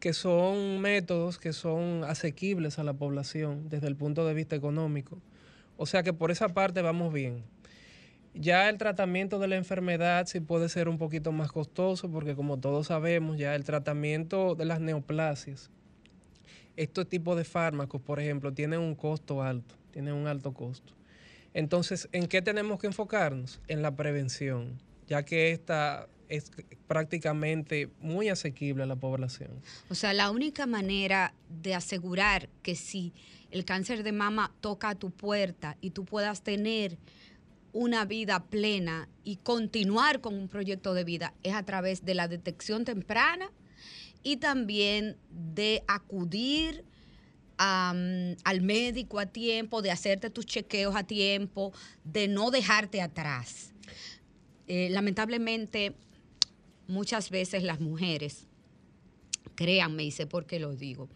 [0.01, 5.19] que son métodos que son asequibles a la población desde el punto de vista económico.
[5.77, 7.43] O sea que por esa parte vamos bien.
[8.33, 12.57] Ya el tratamiento de la enfermedad sí puede ser un poquito más costoso porque como
[12.57, 15.69] todos sabemos, ya el tratamiento de las neoplasias,
[16.77, 20.93] estos tipos de fármacos, por ejemplo, tienen un costo alto, tienen un alto costo.
[21.53, 23.61] Entonces, ¿en qué tenemos que enfocarnos?
[23.67, 26.49] En la prevención, ya que esta es
[26.87, 29.61] prácticamente muy asequible a la población.
[29.89, 33.13] O sea, la única manera de asegurar que si
[33.51, 36.97] el cáncer de mama toca a tu puerta y tú puedas tener
[37.73, 42.29] una vida plena y continuar con un proyecto de vida es a través de la
[42.29, 43.51] detección temprana
[44.23, 46.85] y también de acudir
[47.57, 53.73] al médico a tiempo, de hacerte tus chequeos a tiempo, de no dejarte atrás.
[54.67, 55.93] Eh, lamentablemente,
[56.91, 58.45] muchas veces las mujeres,
[59.55, 61.09] créanme y sé por qué lo digo,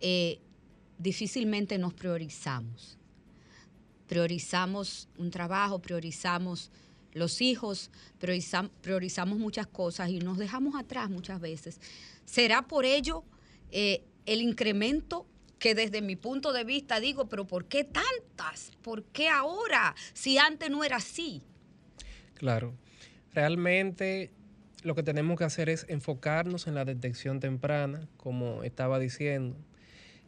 [0.00, 0.40] eh,
[0.98, 2.98] difícilmente nos priorizamos.
[4.08, 6.70] Priorizamos un trabajo, priorizamos
[7.12, 11.80] los hijos, priorizam- priorizamos muchas cosas y nos dejamos atrás muchas veces.
[12.24, 13.24] ¿Será por ello
[13.70, 15.26] eh, el incremento
[15.58, 18.70] que desde mi punto de vista digo, pero ¿por qué tantas?
[18.82, 19.94] ¿Por qué ahora?
[20.12, 21.42] Si antes no era así.
[22.34, 22.74] Claro.
[23.32, 24.30] Realmente
[24.82, 29.56] lo que tenemos que hacer es enfocarnos en la detección temprana, como estaba diciendo,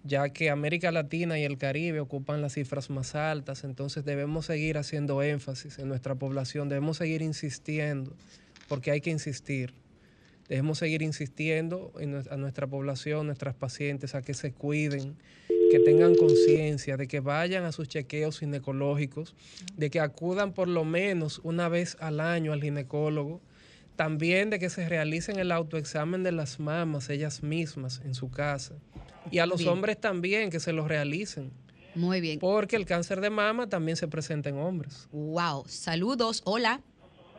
[0.05, 4.79] ya que América Latina y el Caribe ocupan las cifras más altas, entonces debemos seguir
[4.79, 8.13] haciendo énfasis en nuestra población, debemos seguir insistiendo,
[8.69, 9.75] porque hay que insistir.
[10.49, 15.15] Debemos seguir insistiendo en a nuestra población, nuestras pacientes, a que se cuiden,
[15.71, 19.35] que tengan conciencia de que vayan a sus chequeos ginecológicos,
[19.77, 23.43] de que acudan por lo menos una vez al año al ginecólogo,
[23.99, 28.77] también de que se realicen el autoexamen de las mamas ellas mismas en su casa
[29.33, 29.71] y a los Bien.
[29.73, 31.51] hombres también que se lo realicen,
[31.97, 32.39] Muy bien.
[32.39, 35.09] porque el cáncer de mama también se presenta en hombres.
[35.11, 35.65] Wow.
[35.67, 36.43] Saludos.
[36.45, 36.81] Hola.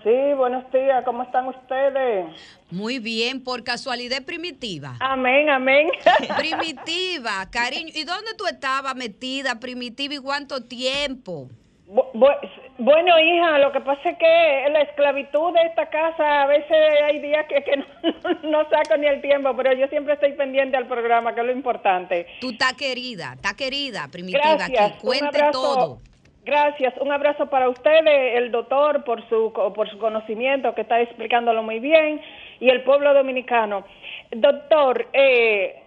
[0.04, 2.26] Sí, buenos días, ¿cómo están ustedes?
[2.72, 3.42] Muy bien.
[3.42, 4.98] Por casualidad primitiva.
[5.00, 5.88] Amén, amén.
[6.38, 7.92] Primitiva, cariño.
[7.96, 11.50] ¿Y dónde tú estabas metida, primitiva, y cuánto tiempo?
[11.92, 16.46] Bu- bu- bueno, hija, lo que pasa es que la esclavitud de esta casa, a
[16.46, 17.78] veces hay días que, que
[18.44, 21.48] no, no saco ni el tiempo, pero yo siempre estoy pendiente al programa, que es
[21.48, 22.28] lo importante.
[22.42, 24.92] Tú estás querida, estás querida, primitiva, Gracias.
[24.94, 25.98] que cuente todo.
[26.46, 31.64] Gracias, un abrazo para ustedes, el doctor, por su, por su conocimiento, que está explicándolo
[31.64, 32.22] muy bien,
[32.60, 33.84] y el pueblo dominicano.
[34.32, 35.84] Doctor, eh,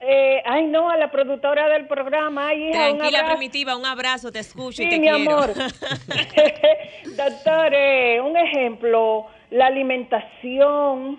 [0.00, 4.38] eh, ay no, a la productora del programa, ay hija, Tranquila, primitiva, un abrazo, te
[4.38, 5.30] escucho Sí, y te mi quiero.
[5.32, 5.50] amor.
[7.16, 11.18] Doctor, eh, un ejemplo, la alimentación,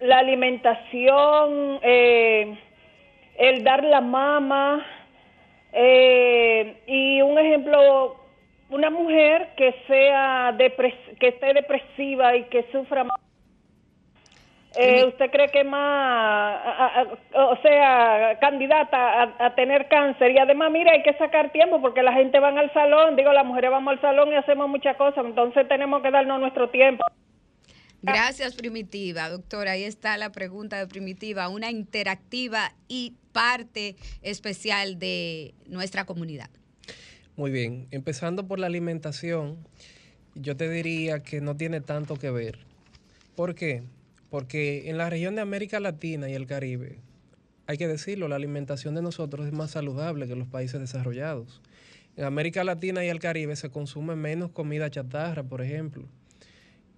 [0.00, 2.56] la alimentación, eh,
[3.38, 4.84] el dar la mama,
[5.72, 8.16] eh, y un ejemplo,
[8.70, 13.18] una mujer que sea depres- que esté depresiva y que sufra más.
[14.76, 20.32] Eh, ¿Usted cree que más, a- a- a- o sea, candidata a, a tener cáncer?
[20.32, 23.46] Y además, mire, hay que sacar tiempo porque la gente va al salón, digo, las
[23.46, 27.04] mujeres vamos al salón y hacemos muchas cosas, entonces tenemos que darnos nuestro tiempo.
[28.02, 29.30] Gracias, Primitiva.
[29.30, 36.50] Doctora, ahí está la pregunta de Primitiva, una interactiva y parte especial de nuestra comunidad.
[37.36, 39.56] Muy bien, empezando por la alimentación,
[40.34, 42.58] yo te diría que no tiene tanto que ver.
[43.36, 43.82] ¿Por qué?
[44.34, 46.98] Porque en la región de América Latina y el Caribe,
[47.68, 51.62] hay que decirlo, la alimentación de nosotros es más saludable que los países desarrollados.
[52.16, 56.08] En América Latina y el Caribe se consume menos comida chatarra, por ejemplo.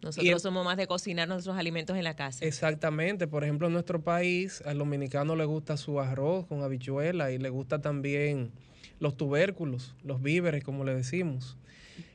[0.01, 2.43] Nosotros el- somos más de cocinar nuestros alimentos en la casa.
[2.43, 3.27] Exactamente.
[3.27, 7.51] Por ejemplo, en nuestro país, al dominicano le gusta su arroz con habichuela y le
[7.51, 8.51] gusta también
[8.99, 11.59] los tubérculos, los víveres, como le decimos.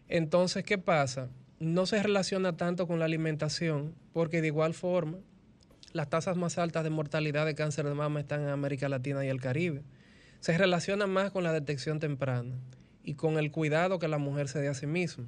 [0.09, 1.29] Entonces, ¿qué pasa?
[1.61, 5.19] No se relaciona tanto con la alimentación porque de igual forma
[5.93, 9.29] las tasas más altas de mortalidad de cáncer de mama están en América Latina y
[9.29, 9.83] el Caribe.
[10.39, 12.55] Se relaciona más con la detección temprana
[13.03, 15.25] y con el cuidado que la mujer se dé a sí misma.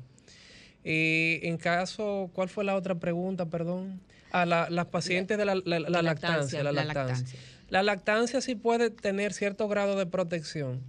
[0.83, 3.45] Eh, en caso, ¿cuál fue la otra pregunta?
[3.45, 4.01] Perdón.
[4.31, 6.63] A la, las pacientes de la, la- la La lactancia.
[6.63, 7.13] lactancia, La la lactancia.
[7.13, 7.39] lactancia.
[7.69, 10.81] La lactancia sí puede tener cierto grado de protección.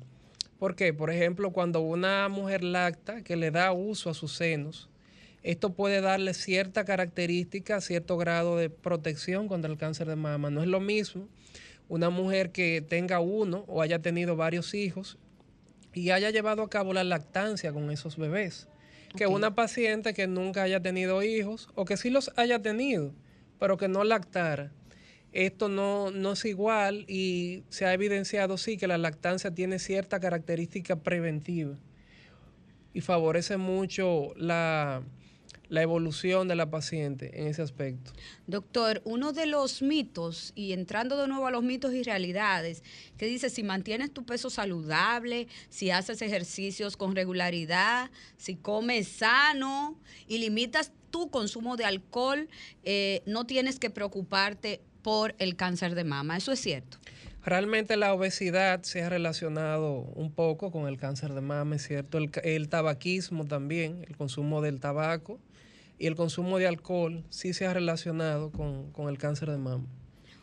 [0.58, 0.94] ¿Por qué?
[0.94, 4.88] Por ejemplo, cuando una mujer lacta que le da uso a sus senos,
[5.44, 10.48] esto puede darle cierta característica, cierto grado de protección contra el cáncer de mama.
[10.50, 11.28] No es lo mismo
[11.86, 15.18] una mujer que tenga uno o haya tenido varios hijos
[15.92, 18.68] y haya llevado a cabo la lactancia con esos bebés,
[19.18, 23.12] que una paciente que nunca haya tenido hijos o que sí los haya tenido,
[23.60, 24.72] pero que no lactara.
[25.32, 30.20] Esto no, no es igual y se ha evidenciado sí que la lactancia tiene cierta
[30.20, 31.76] característica preventiva
[32.94, 35.02] y favorece mucho la,
[35.68, 38.12] la evolución de la paciente en ese aspecto.
[38.46, 42.82] Doctor, uno de los mitos, y entrando de nuevo a los mitos y realidades,
[43.16, 49.98] que dice si mantienes tu peso saludable, si haces ejercicios con regularidad, si comes sano
[50.28, 52.48] y limitas tu consumo de alcohol,
[52.82, 56.36] eh, no tienes que preocuparte por el cáncer de mama.
[56.36, 56.98] ¿Eso es cierto?
[57.44, 62.16] Realmente la obesidad se ha relacionado un poco con el cáncer de mama, es cierto.
[62.16, 65.38] El, el tabaquismo también, el consumo del tabaco
[65.98, 69.86] y el consumo de alcohol sí se ha relacionado con, con el cáncer de mama.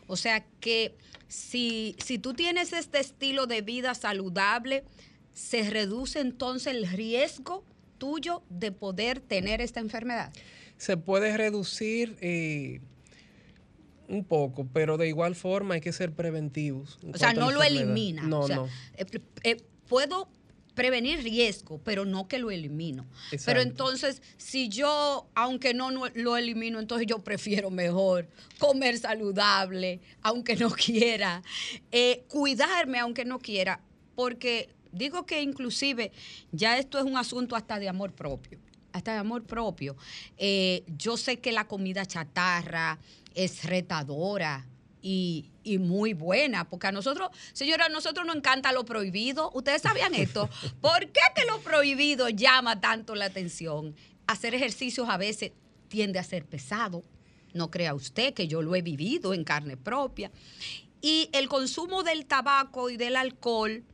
[0.06, 0.96] O sea que
[1.28, 4.84] si, si tú tienes este estilo de vida saludable,
[5.32, 7.64] se reduce entonces el riesgo
[7.98, 10.32] tuyo de poder tener esta enfermedad.
[10.76, 12.80] Se puede reducir eh,
[14.08, 16.98] un poco, pero de igual forma hay que ser preventivos.
[17.02, 18.22] en O sea, no lo elimina.
[18.24, 18.66] No, o sea, no.
[18.96, 19.06] eh,
[19.44, 19.56] eh,
[19.88, 20.28] puedo
[20.74, 23.06] prevenir riesgo, pero no que lo elimino.
[23.44, 30.00] Pero entonces, si yo, aunque no, no lo elimino, entonces yo prefiero mejor comer saludable,
[30.22, 31.42] aunque no quiera,
[31.90, 33.80] eh, cuidarme, aunque no quiera,
[34.14, 36.12] porque digo que inclusive
[36.52, 38.58] ya esto es un asunto hasta de amor propio
[38.92, 39.96] hasta de amor propio.
[40.36, 42.98] Eh, yo sé que la comida chatarra
[43.34, 44.66] es retadora
[45.00, 49.50] y, y muy buena, porque a nosotros, señora, a nosotros nos encanta lo prohibido.
[49.54, 50.48] ¿Ustedes sabían esto?
[50.80, 53.94] ¿Por qué que lo prohibido llama tanto la atención?
[54.26, 55.52] Hacer ejercicios a veces
[55.88, 57.02] tiende a ser pesado.
[57.52, 60.30] No crea usted que yo lo he vivido en carne propia.
[61.00, 63.84] Y el consumo del tabaco y del alcohol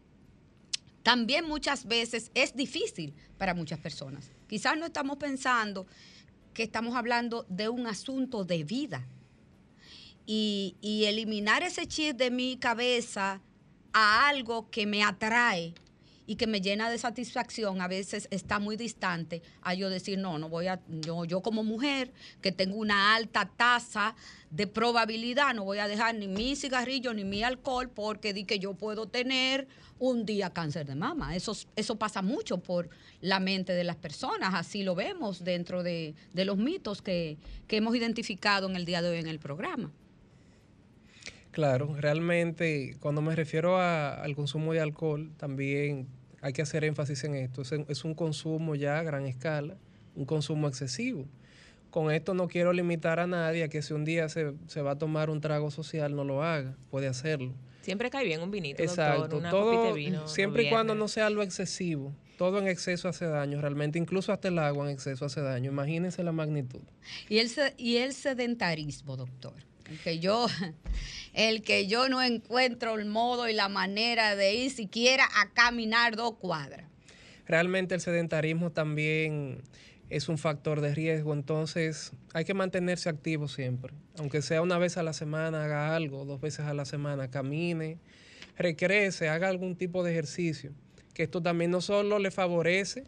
[1.02, 4.30] también muchas veces es difícil para muchas personas.
[4.46, 5.86] Quizás no estamos pensando
[6.52, 9.06] que estamos hablando de un asunto de vida.
[10.30, 13.40] Y, eliminar ese chip de mi cabeza
[13.94, 15.72] a algo que me atrae
[16.26, 20.38] y que me llena de satisfacción, a veces está muy distante a yo decir, no,
[20.38, 22.12] no voy a, yo, yo como mujer
[22.42, 24.14] que tengo una alta tasa
[24.50, 28.58] de probabilidad, no voy a dejar ni mi cigarrillo ni mi alcohol porque di que
[28.58, 29.66] yo puedo tener
[29.98, 31.36] un día cáncer de mama.
[31.36, 32.90] Eso, eso pasa mucho por
[33.22, 37.78] la mente de las personas, así lo vemos dentro de, de los mitos que, que
[37.78, 39.90] hemos identificado en el día de hoy en el programa.
[41.58, 46.06] Claro, realmente cuando me refiero a- al consumo de alcohol, también
[46.40, 47.62] hay que hacer énfasis en esto.
[47.62, 49.76] Es, es un consumo ya a gran escala,
[50.14, 51.24] un consumo excesivo.
[51.90, 54.92] Con esto no quiero limitar a nadie a que si un día se, se va
[54.92, 57.52] a tomar un trago social, no lo haga, puede hacerlo.
[57.82, 60.28] Siempre cae bien un vinito, Exacto, doctor, una todo de vino.
[60.28, 62.14] siempre y cuando no sea lo excesivo.
[62.36, 65.72] Todo en exceso hace daño, realmente, incluso hasta el agua en exceso hace daño.
[65.72, 66.82] Imagínense la magnitud.
[67.28, 69.54] Y el, se- y el sedentarismo, doctor.
[69.90, 70.46] El que yo,
[71.34, 76.16] el que yo no encuentro el modo y la manera de ir siquiera a caminar
[76.16, 76.86] dos cuadras.
[77.46, 79.62] Realmente el sedentarismo también
[80.10, 83.92] es un factor de riesgo, entonces hay que mantenerse activo siempre.
[84.18, 87.98] Aunque sea una vez a la semana, haga algo, dos veces a la semana, camine,
[88.56, 90.72] recrece, haga algún tipo de ejercicio.
[91.14, 93.04] Que esto también no solo le favorece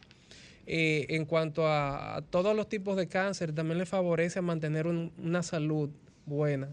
[0.66, 5.12] eh, en cuanto a, todos los tipos de cáncer, también le favorece a mantener un-
[5.18, 5.90] una salud
[6.30, 6.70] buena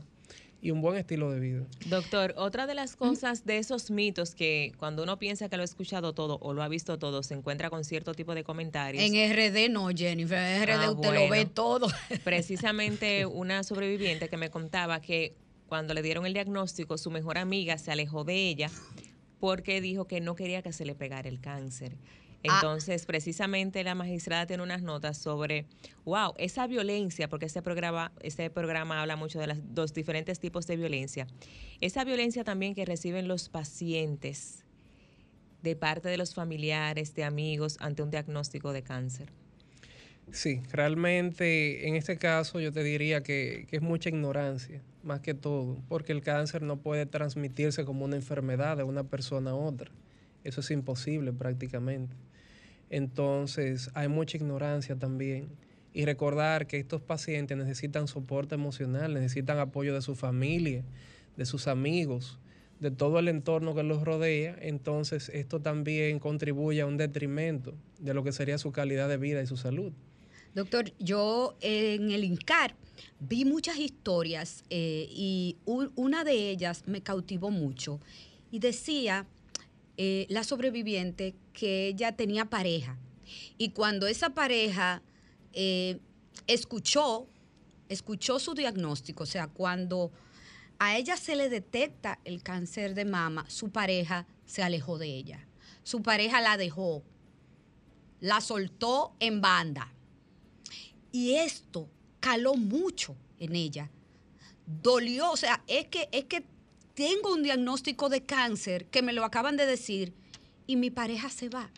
[0.62, 1.66] y un buen estilo de vida.
[1.88, 5.66] Doctor, otra de las cosas de esos mitos que cuando uno piensa que lo ha
[5.66, 9.04] escuchado todo o lo ha visto todo, se encuentra con cierto tipo de comentarios.
[9.04, 10.38] En RD no, Jennifer.
[10.38, 11.88] En RD Ah, usted lo ve todo.
[12.24, 15.36] Precisamente una sobreviviente que me contaba que
[15.68, 18.72] cuando le dieron el diagnóstico, su mejor amiga se alejó de ella
[19.40, 21.98] porque dijo que no quería que se le pegara el cáncer.
[22.44, 25.66] Entonces, precisamente la magistrada tiene unas notas sobre,
[26.06, 30.68] wow, esa violencia, porque este programa, este programa habla mucho de los dos diferentes tipos
[30.68, 31.28] de violencia.
[31.82, 34.64] Esa violencia también que reciben los pacientes
[35.62, 39.32] de parte de los familiares, de amigos, ante un diagnóstico de cáncer.
[40.32, 45.34] Sí, realmente en este caso yo te diría que, que, es mucha ignorancia, más que
[45.34, 49.90] todo, porque el cáncer no puede transmitirse como una enfermedad de una persona a otra.
[50.44, 52.16] Eso es imposible prácticamente.
[52.90, 55.50] Entonces hay mucha ignorancia también.
[55.94, 60.84] Y recordar que estos pacientes necesitan soporte emocional, necesitan apoyo de su familia,
[61.38, 62.40] de sus amigos,
[62.80, 64.56] de todo el entorno que los rodea.
[64.62, 69.42] Entonces esto también contribuye a un detrimento de lo que sería su calidad de vida
[69.42, 69.92] y su salud.
[70.54, 72.76] Doctor, yo en el INCAR
[73.20, 78.00] vi muchas historias eh, y un, una de ellas me cautivó mucho
[78.52, 79.28] y decía
[79.98, 82.98] eh, la sobreviviente que ella tenía pareja.
[83.58, 85.02] Y cuando esa pareja
[85.54, 86.00] eh,
[86.46, 87.28] escuchó,
[87.90, 90.12] escuchó su diagnóstico, o sea, cuando
[90.78, 95.48] a ella se le detecta el cáncer de mama, su pareja se alejó de ella,
[95.82, 97.04] su pareja la dejó,
[98.20, 99.92] la soltó en banda.
[101.12, 101.90] Y esto
[102.20, 103.90] caló mucho en ella.
[104.66, 106.46] Dolió, o sea, es que, es que
[106.98, 110.16] tengo un diagnóstico de cáncer que me lo acaban de decir
[110.66, 111.70] y mi pareja se va.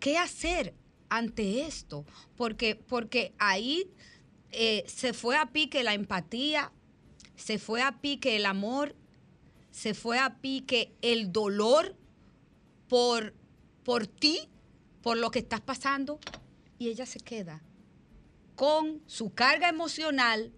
[0.00, 0.74] ¿Qué hacer
[1.08, 2.04] ante esto?
[2.36, 3.90] Porque, porque ahí
[4.50, 6.72] eh, se fue a pique la empatía,
[7.36, 8.94] se fue a pique el amor,
[9.70, 11.96] se fue a pique el dolor
[12.86, 13.32] por,
[13.82, 14.40] por ti,
[15.00, 16.20] por lo que estás pasando
[16.78, 17.62] y ella se queda
[18.56, 20.52] con su carga emocional,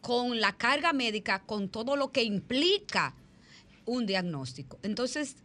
[0.00, 3.14] con la carga médica, con todo lo que implica
[3.86, 4.78] un diagnóstico.
[4.82, 5.36] Entonces,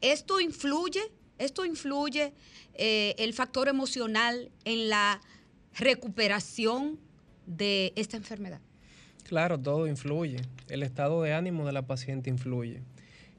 [0.00, 1.00] esto influye,
[1.38, 2.32] esto influye
[2.74, 5.20] eh, el factor emocional en la
[5.74, 6.98] recuperación
[7.46, 8.60] de esta enfermedad.
[9.24, 10.42] Claro, todo influye.
[10.68, 12.82] El estado de ánimo de la paciente influye.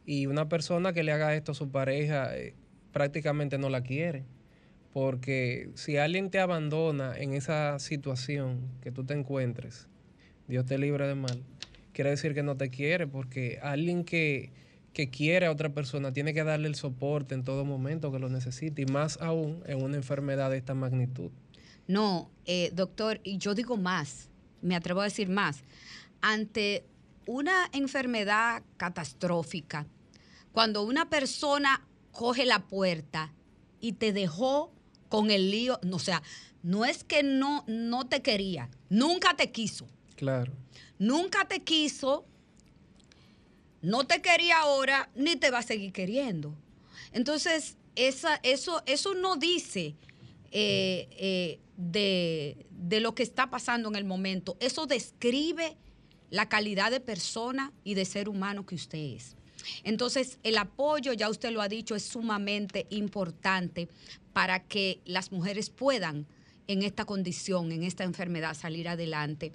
[0.05, 2.55] Y una persona que le haga esto a su pareja eh,
[2.91, 4.25] prácticamente no la quiere
[4.93, 9.87] porque si alguien te abandona en esa situación que tú te encuentres,
[10.51, 11.41] Dios te libre de mal,
[11.93, 14.51] quiere decir que no te quiere, porque alguien que,
[14.91, 18.27] que quiere a otra persona tiene que darle el soporte en todo momento que lo
[18.27, 21.31] necesite, y más aún en una enfermedad de esta magnitud.
[21.87, 24.29] No, eh, doctor, y yo digo más,
[24.61, 25.63] me atrevo a decir más,
[26.19, 26.83] ante
[27.27, 29.87] una enfermedad catastrófica,
[30.51, 33.33] cuando una persona coge la puerta
[33.79, 34.73] y te dejó
[35.07, 36.21] con el lío, o sea,
[36.61, 39.87] no es que no, no te quería, nunca te quiso.
[40.21, 40.53] Claro.
[40.99, 42.27] Nunca te quiso,
[43.81, 46.53] no te quería ahora, ni te va a seguir queriendo.
[47.11, 49.95] Entonces, esa, eso, eso no dice
[50.51, 54.57] eh, eh, de, de lo que está pasando en el momento.
[54.59, 55.75] Eso describe
[56.29, 59.35] la calidad de persona y de ser humano que usted es.
[59.83, 63.89] Entonces, el apoyo, ya usted lo ha dicho, es sumamente importante
[64.33, 66.27] para que las mujeres puedan
[66.67, 69.51] en esta condición, en esta enfermedad, salir adelante.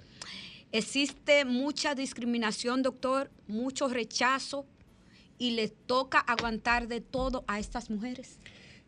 [0.71, 4.65] Existe mucha discriminación, doctor, mucho rechazo
[5.37, 8.39] y les toca aguantar de todo a estas mujeres.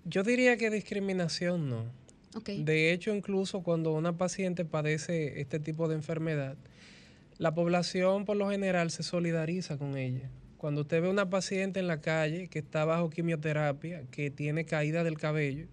[0.06, 1.86] Yo diría que discriminación no.
[2.36, 2.64] Okay.
[2.64, 6.58] De hecho, incluso cuando una paciente padece este tipo de enfermedad,
[7.38, 10.30] la población por lo general se solidariza con ella.
[10.58, 15.06] Cuando usted ve una paciente en la calle que está bajo quimioterapia, que tiene caída
[15.06, 15.68] del cabello,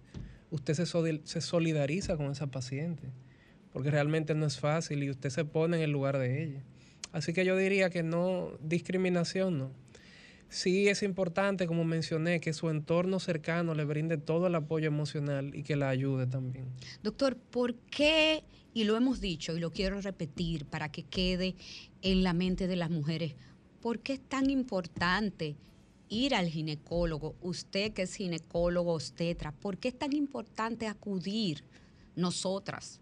[0.49, 3.03] usted se, se solidariza con esa paciente,
[3.77, 6.63] porque realmente no es fácil y usted se pone en el lugar de ella.
[7.11, 9.71] Así que yo diría que no, discriminación no.
[10.49, 15.53] Sí es importante, como mencioné, que su entorno cercano le brinde todo el apoyo emocional
[15.53, 16.65] y que la ayude también.
[17.03, 21.53] Doctor, ¿por qué, y lo hemos dicho y lo quiero repetir para que quede
[22.01, 23.35] en la mente de las mujeres,
[23.79, 25.55] ¿por qué es tan importante
[26.09, 27.35] ir al ginecólogo?
[27.41, 31.63] Usted que es ginecólogo, obstetra, ¿por qué es tan importante acudir
[32.15, 33.01] nosotras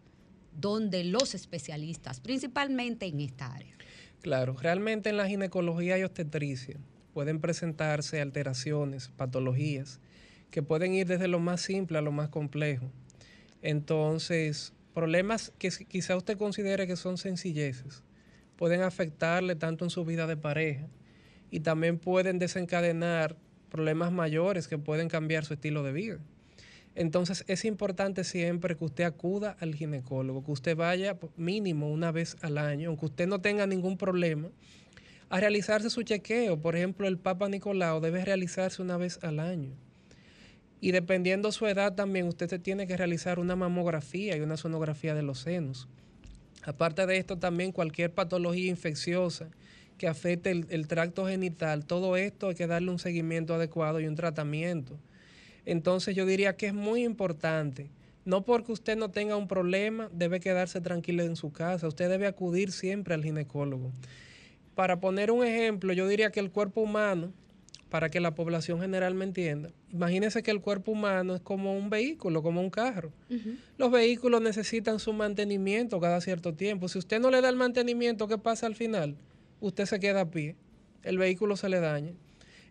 [0.60, 3.76] donde los especialistas, principalmente en esta área?
[4.22, 6.78] Claro, realmente en la ginecología y obstetricia
[7.14, 10.00] pueden presentarse alteraciones, patologías,
[10.52, 12.90] que pueden ir desde lo más simple a lo más complejo.
[13.62, 18.04] Entonces, problemas que quizá usted considere que son sencilleces,
[18.56, 20.88] pueden afectarle tanto en su vida de pareja
[21.52, 23.36] y también pueden desencadenar
[23.70, 26.20] problemas mayores que pueden cambiar su estilo de vida.
[26.96, 32.38] Entonces es importante siempre que usted acuda al ginecólogo, que usted vaya mínimo una vez
[32.42, 34.50] al año, aunque usted no tenga ningún problema,
[35.30, 36.58] a realizarse su chequeo.
[36.58, 39.72] Por ejemplo, el Papa Nicolau debe realizarse una vez al año.
[40.80, 45.14] Y dependiendo su edad también, usted se tiene que realizar una mamografía y una sonografía
[45.16, 45.90] de los senos.
[46.64, 49.50] Aparte de esto, también cualquier patología infecciosa
[49.98, 54.08] que afecte el, el tracto genital, todo esto hay que darle un seguimiento adecuado y
[54.08, 54.98] un tratamiento.
[55.66, 57.90] Entonces yo diría que es muy importante.
[58.24, 61.88] No porque usted no tenga un problema, debe quedarse tranquilo en su casa.
[61.88, 63.92] Usted debe acudir siempre al ginecólogo.
[64.74, 67.32] Para poner un ejemplo, yo diría que el cuerpo humano,
[67.90, 71.90] para que la población general me entienda, imagínese que el cuerpo humano es como un
[71.90, 73.12] vehículo, como un carro.
[73.78, 76.90] Los vehículos necesitan su mantenimiento cada cierto tiempo.
[76.90, 79.16] Si usted no le da el mantenimiento, ¿qué pasa al final?
[79.62, 80.56] Usted se queda a pie,
[81.04, 82.12] el vehículo se le daña.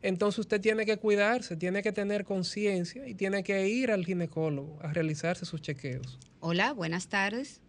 [0.04, 4.76] Entonces usted tiene que cuidarse, tiene que tener conciencia y tiene que ir al ginecólogo
[4.82, 6.18] a realizarse sus chequeos.
[6.40, 7.62] Hola, buenas tardes.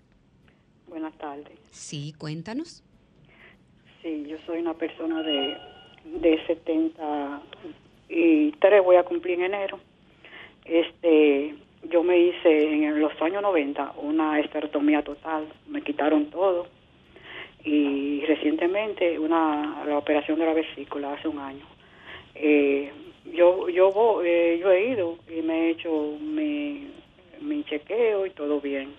[0.90, 1.58] Buenas tardes.
[1.72, 2.84] Sí, cuéntanos.
[4.02, 5.56] Sí, yo soy una persona de,
[6.04, 9.80] de 73, voy a cumplir en enero.
[10.66, 11.56] Este,
[11.90, 16.68] yo me hice en los años 90 una esterotomía total, me quitaron todo.
[17.64, 21.75] Y recientemente una la operación de la vesícula hace un año.
[22.36, 22.92] Eh,
[23.34, 26.92] yo yo vo- eh, yo he ido y me he hecho mi,
[27.42, 28.94] mi chequeo y todo bien.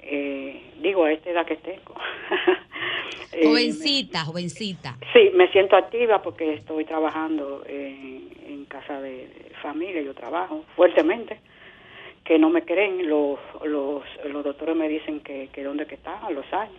[0.00, 1.94] Eh, digo, a esta edad que tengo.
[3.34, 4.98] Eh, Jovencita, jovencita.
[5.14, 10.66] Sí, me siento activa porque estoy trabajando en, en casa de, de familia, yo trabajo
[10.76, 11.40] fuertemente,
[12.24, 16.22] que no me creen, los, los, los doctores me dicen que, que dónde que están
[16.22, 16.76] a los años.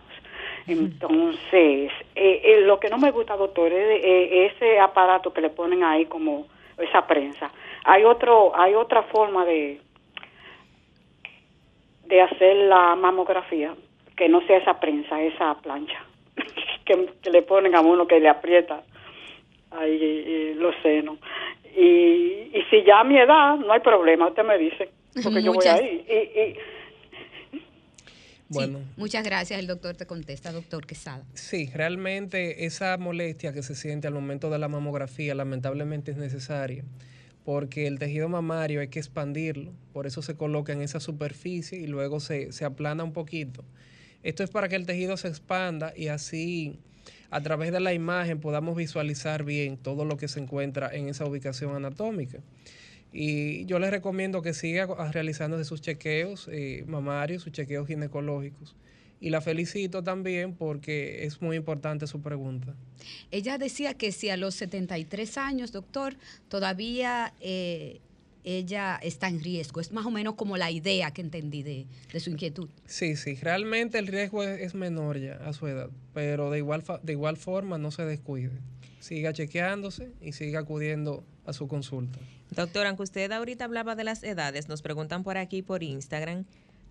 [0.66, 5.50] Entonces, eh, eh, lo que no me gusta, doctor, es eh, ese aparato que le
[5.50, 6.46] ponen ahí como
[6.78, 7.50] esa prensa.
[7.84, 9.80] Hay otro, hay otra forma de
[12.06, 13.74] de hacer la mamografía
[14.16, 16.04] que no sea esa prensa, esa plancha
[16.84, 18.82] que, que le ponen a uno que le aprieta
[19.70, 21.18] ahí eh, los senos.
[21.76, 24.90] Y, y si ya a mi edad, no hay problema, usted me dice,
[25.22, 26.04] porque yo voy ahí.
[26.08, 26.56] Y, y,
[28.48, 31.24] Bueno, Muchas gracias, el doctor te contesta, doctor Quesada.
[31.34, 36.84] sí, realmente esa molestia que se siente al momento de la mamografía lamentablemente es necesaria
[37.44, 41.86] porque el tejido mamario hay que expandirlo, por eso se coloca en esa superficie y
[41.86, 43.64] luego se, se aplana un poquito.
[44.22, 46.78] Esto es para que el tejido se expanda y así
[47.30, 51.26] a través de la imagen podamos visualizar bien todo lo que se encuentra en esa
[51.26, 52.38] ubicación anatómica.
[53.16, 58.74] Y yo les recomiendo que siga realizándose sus chequeos eh, mamarios, sus chequeos ginecológicos.
[59.20, 62.74] Y la felicito también porque es muy importante su pregunta.
[63.30, 66.16] Ella decía que si a los 73 años, doctor,
[66.48, 68.00] todavía eh,
[68.42, 69.80] ella está en riesgo.
[69.80, 72.68] Es más o menos como la idea que entendí de, de su inquietud.
[72.86, 76.82] Sí, sí, realmente el riesgo es, es menor ya a su edad, pero de igual,
[76.82, 78.58] fa- de igual forma no se descuide.
[79.04, 82.18] Siga chequeándose y siga acudiendo a su consulta.
[82.52, 86.46] Doctor, aunque usted ahorita hablaba de las edades, nos preguntan por aquí por Instagram,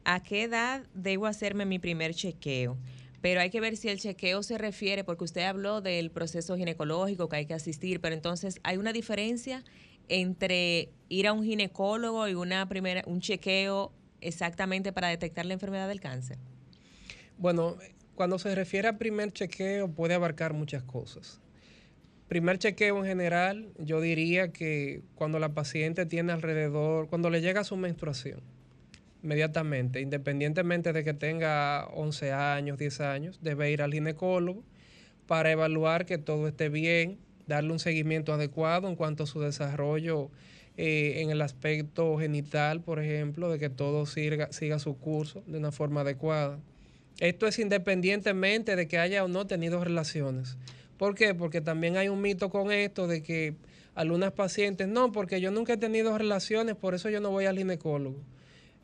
[0.06, 2.78] ¿a qué edad debo hacerme mi primer chequeo?
[3.22, 7.30] Pero hay que ver si el chequeo se refiere, porque usted habló del proceso ginecológico
[7.30, 9.64] que hay que asistir, pero entonces hay una diferencia
[10.08, 13.92] entre ir a un ginecólogo y una primera, un chequeo
[14.22, 16.38] exactamente para detectar la enfermedad del cáncer.
[17.40, 17.76] Bueno,
[18.14, 21.40] cuando se refiere a primer chequeo puede abarcar muchas cosas.
[22.28, 27.64] Primer chequeo en general, yo diría que cuando la paciente tiene alrededor, cuando le llega
[27.64, 28.42] su menstruación,
[29.22, 34.64] inmediatamente, independientemente de que tenga 11 años, 10 años, debe ir al ginecólogo
[35.28, 37.18] para evaluar que todo esté bien,
[37.48, 40.30] darle un seguimiento adecuado en cuanto a su desarrollo
[40.76, 45.58] eh, en el aspecto genital, por ejemplo, de que todo siga, siga su curso de
[45.58, 46.60] una forma adecuada.
[47.20, 50.58] Esto es independientemente de que haya o no tenido relaciones.
[51.04, 51.36] ¿Por qué?
[51.36, 53.56] Porque también hay un mito con esto de que
[53.94, 57.58] algunas pacientes, no, porque yo nunca he tenido relaciones, por eso yo no voy al
[57.58, 58.16] ginecólogo.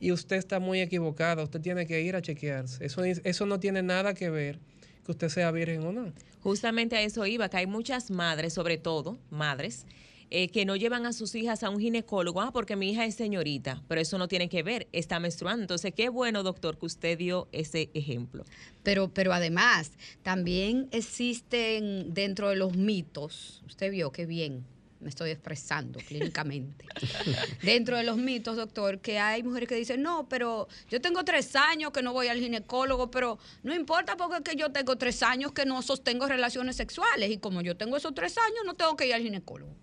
[0.02, 2.84] Y usted está muy equivocada, usted tiene que ir a chequearse.
[2.86, 4.60] Eso, es- eso no tiene nada que ver
[5.06, 6.12] que usted sea virgen o no.
[6.42, 9.86] Justamente a eso iba, que hay muchas madres, sobre todo madres,
[10.32, 13.16] eh, que no llevan a sus hijas a un ginecólogo, ah, porque mi hija es
[13.16, 15.64] señorita, pero eso no tiene que ver, está menstruando.
[15.64, 18.46] Entonces, qué bueno, doctor, que usted dio ese ejemplo.
[18.84, 19.92] Pero, pero además,
[20.24, 24.66] también existen dentro de los mitos, usted vio qué bien
[25.00, 26.86] me estoy expresando clínicamente.
[27.64, 31.56] dentro de los mitos, doctor, que hay mujeres que dicen, no, pero yo tengo tres
[31.56, 35.24] años que no voy al ginecólogo, pero no importa porque es que yo tengo tres
[35.24, 38.96] años que no sostengo relaciones sexuales y como yo tengo esos tres años, no tengo
[38.96, 39.74] que ir al ginecólogo.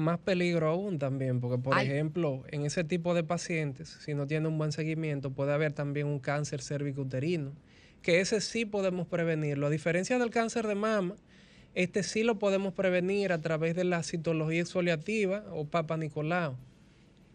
[0.00, 1.86] Más peligro aún también, porque por Ay.
[1.86, 6.06] ejemplo, en ese tipo de pacientes, si no tiene un buen seguimiento, puede haber también
[6.06, 7.52] un cáncer cervicouterino,
[8.00, 9.66] que ese sí podemos prevenirlo.
[9.66, 11.16] A diferencia del cáncer de mama,
[11.74, 16.56] este sí lo podemos prevenir a través de la citología exfoliativa o Papa Nicolau.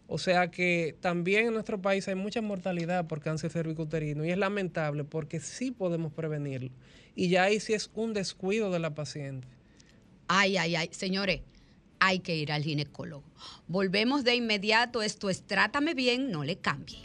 [0.08, 4.38] O sea que también en nuestro país hay mucha mortalidad por cáncer cervicuterino y es
[4.38, 6.70] lamentable porque sí podemos prevenirlo.
[7.14, 9.46] Y ya ahí sí es un descuido de la paciente.
[10.26, 11.42] Ay, ay, ay, señores,
[12.00, 13.24] hay que ir al ginecólogo.
[13.68, 15.02] Volvemos de inmediato.
[15.02, 16.98] Esto es Trátame bien, no le cambie.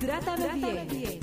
[0.00, 1.20] Trátame bien.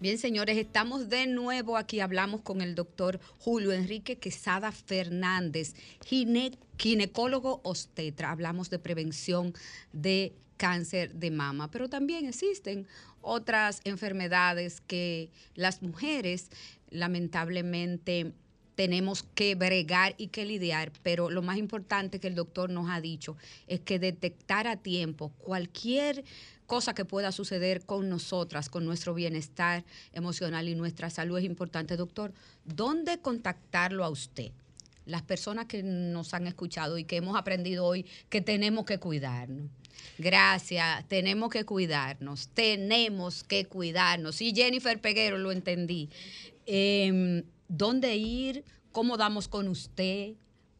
[0.00, 2.00] Bien, señores, estamos de nuevo aquí.
[2.00, 8.30] Hablamos con el doctor Julio Enrique Quesada Fernández, gine- ginecólogo obstetra.
[8.30, 9.54] Hablamos de prevención
[9.92, 12.86] de cáncer de mama, pero también existen
[13.20, 16.50] otras enfermedades que las mujeres
[16.90, 18.32] lamentablemente
[18.74, 23.00] tenemos que bregar y que lidiar, pero lo más importante que el doctor nos ha
[23.00, 26.24] dicho es que detectar a tiempo cualquier
[26.66, 31.96] cosa que pueda suceder con nosotras, con nuestro bienestar emocional y nuestra salud es importante.
[31.96, 32.32] Doctor,
[32.64, 34.50] ¿dónde contactarlo a usted?
[35.06, 39.70] Las personas que nos han escuchado y que hemos aprendido hoy que tenemos que cuidarnos.
[40.18, 44.40] Gracias, tenemos que cuidarnos, tenemos que cuidarnos.
[44.40, 46.08] Y Jennifer Peguero lo entendí.
[46.66, 48.64] Em, ¿Dónde ir?
[48.92, 50.34] ¿Cómo damos con usted?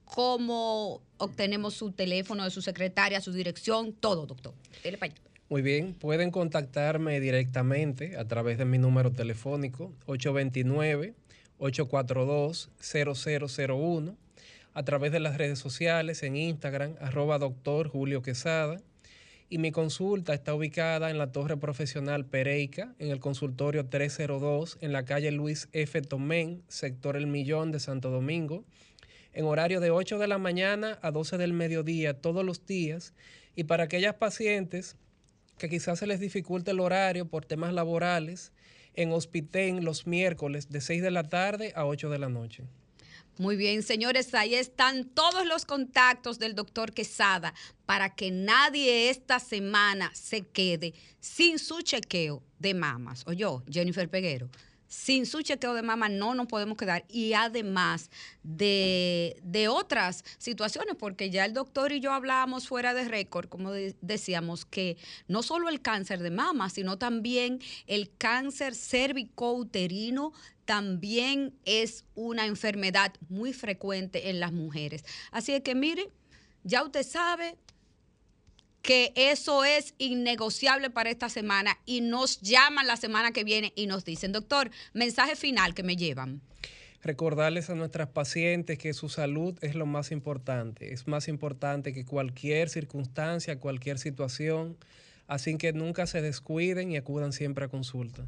[0.04, 3.92] ¿Cómo obtenemos su teléfono de su secretaria, su dirección?
[3.92, 4.54] Todo, doctor.
[4.82, 5.12] Dele para.
[5.48, 9.92] Muy bien, pueden contactarme directamente a través de mi número telefónico
[11.64, 14.16] 829-842-0001,
[14.74, 18.82] a través de las redes sociales en Instagram, arroba doctor Julio Quesada.
[19.48, 24.92] Y mi consulta está ubicada en la Torre Profesional Pereica, en el consultorio 302, en
[24.92, 26.02] la calle Luis F.
[26.02, 28.64] Tomén, sector El Millón de Santo Domingo,
[29.32, 33.14] en horario de 8 de la mañana a 12 del mediodía todos los días.
[33.54, 34.96] Y para aquellas pacientes
[35.58, 38.52] que quizás se les dificulte el horario por temas laborales,
[38.94, 42.64] en Hospitén los miércoles de 6 de la tarde a 8 de la noche.
[43.36, 47.52] Muy bien, señores, ahí están todos los contactos del doctor Quesada
[47.84, 53.24] para que nadie esta semana se quede sin su chequeo de mamas.
[53.26, 54.50] O yo, Jennifer Peguero,
[54.94, 57.04] sin su chequeo de mama no nos podemos quedar.
[57.08, 58.10] Y además
[58.44, 63.72] de, de otras situaciones, porque ya el doctor y yo hablábamos fuera de récord, como
[63.72, 70.32] de- decíamos, que no solo el cáncer de mama, sino también el cáncer cervicouterino
[70.64, 75.04] también es una enfermedad muy frecuente en las mujeres.
[75.32, 76.08] Así que mire,
[76.62, 77.56] ya usted sabe
[78.84, 83.86] que eso es innegociable para esta semana y nos llaman la semana que viene y
[83.86, 86.42] nos dicen, doctor, mensaje final que me llevan.
[87.02, 90.92] Recordarles a nuestras pacientes que su salud es lo más importante.
[90.92, 94.76] Es más importante que cualquier circunstancia, cualquier situación.
[95.26, 98.26] Así que nunca se descuiden y acudan siempre a consulta.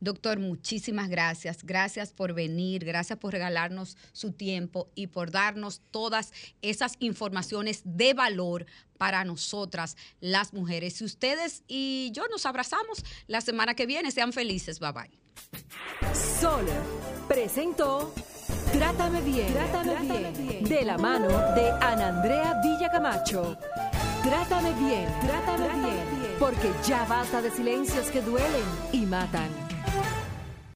[0.00, 1.64] Doctor, muchísimas gracias.
[1.64, 6.32] Gracias por venir, gracias por regalarnos su tiempo y por darnos todas
[6.62, 10.94] esas informaciones de valor para nosotras, las mujeres.
[10.94, 14.80] Si ustedes y yo nos abrazamos la semana que viene, sean felices.
[14.80, 15.10] Bye bye.
[16.14, 16.66] Sol
[17.28, 18.12] presentó
[18.72, 19.52] Trátame bien,
[20.64, 23.56] de la mano de Ana Andrea Villacamacho.
[24.22, 29.67] Trátame bien, Trátame bien, porque ya basta de silencios que duelen y matan.
[29.90, 30.17] Thank you.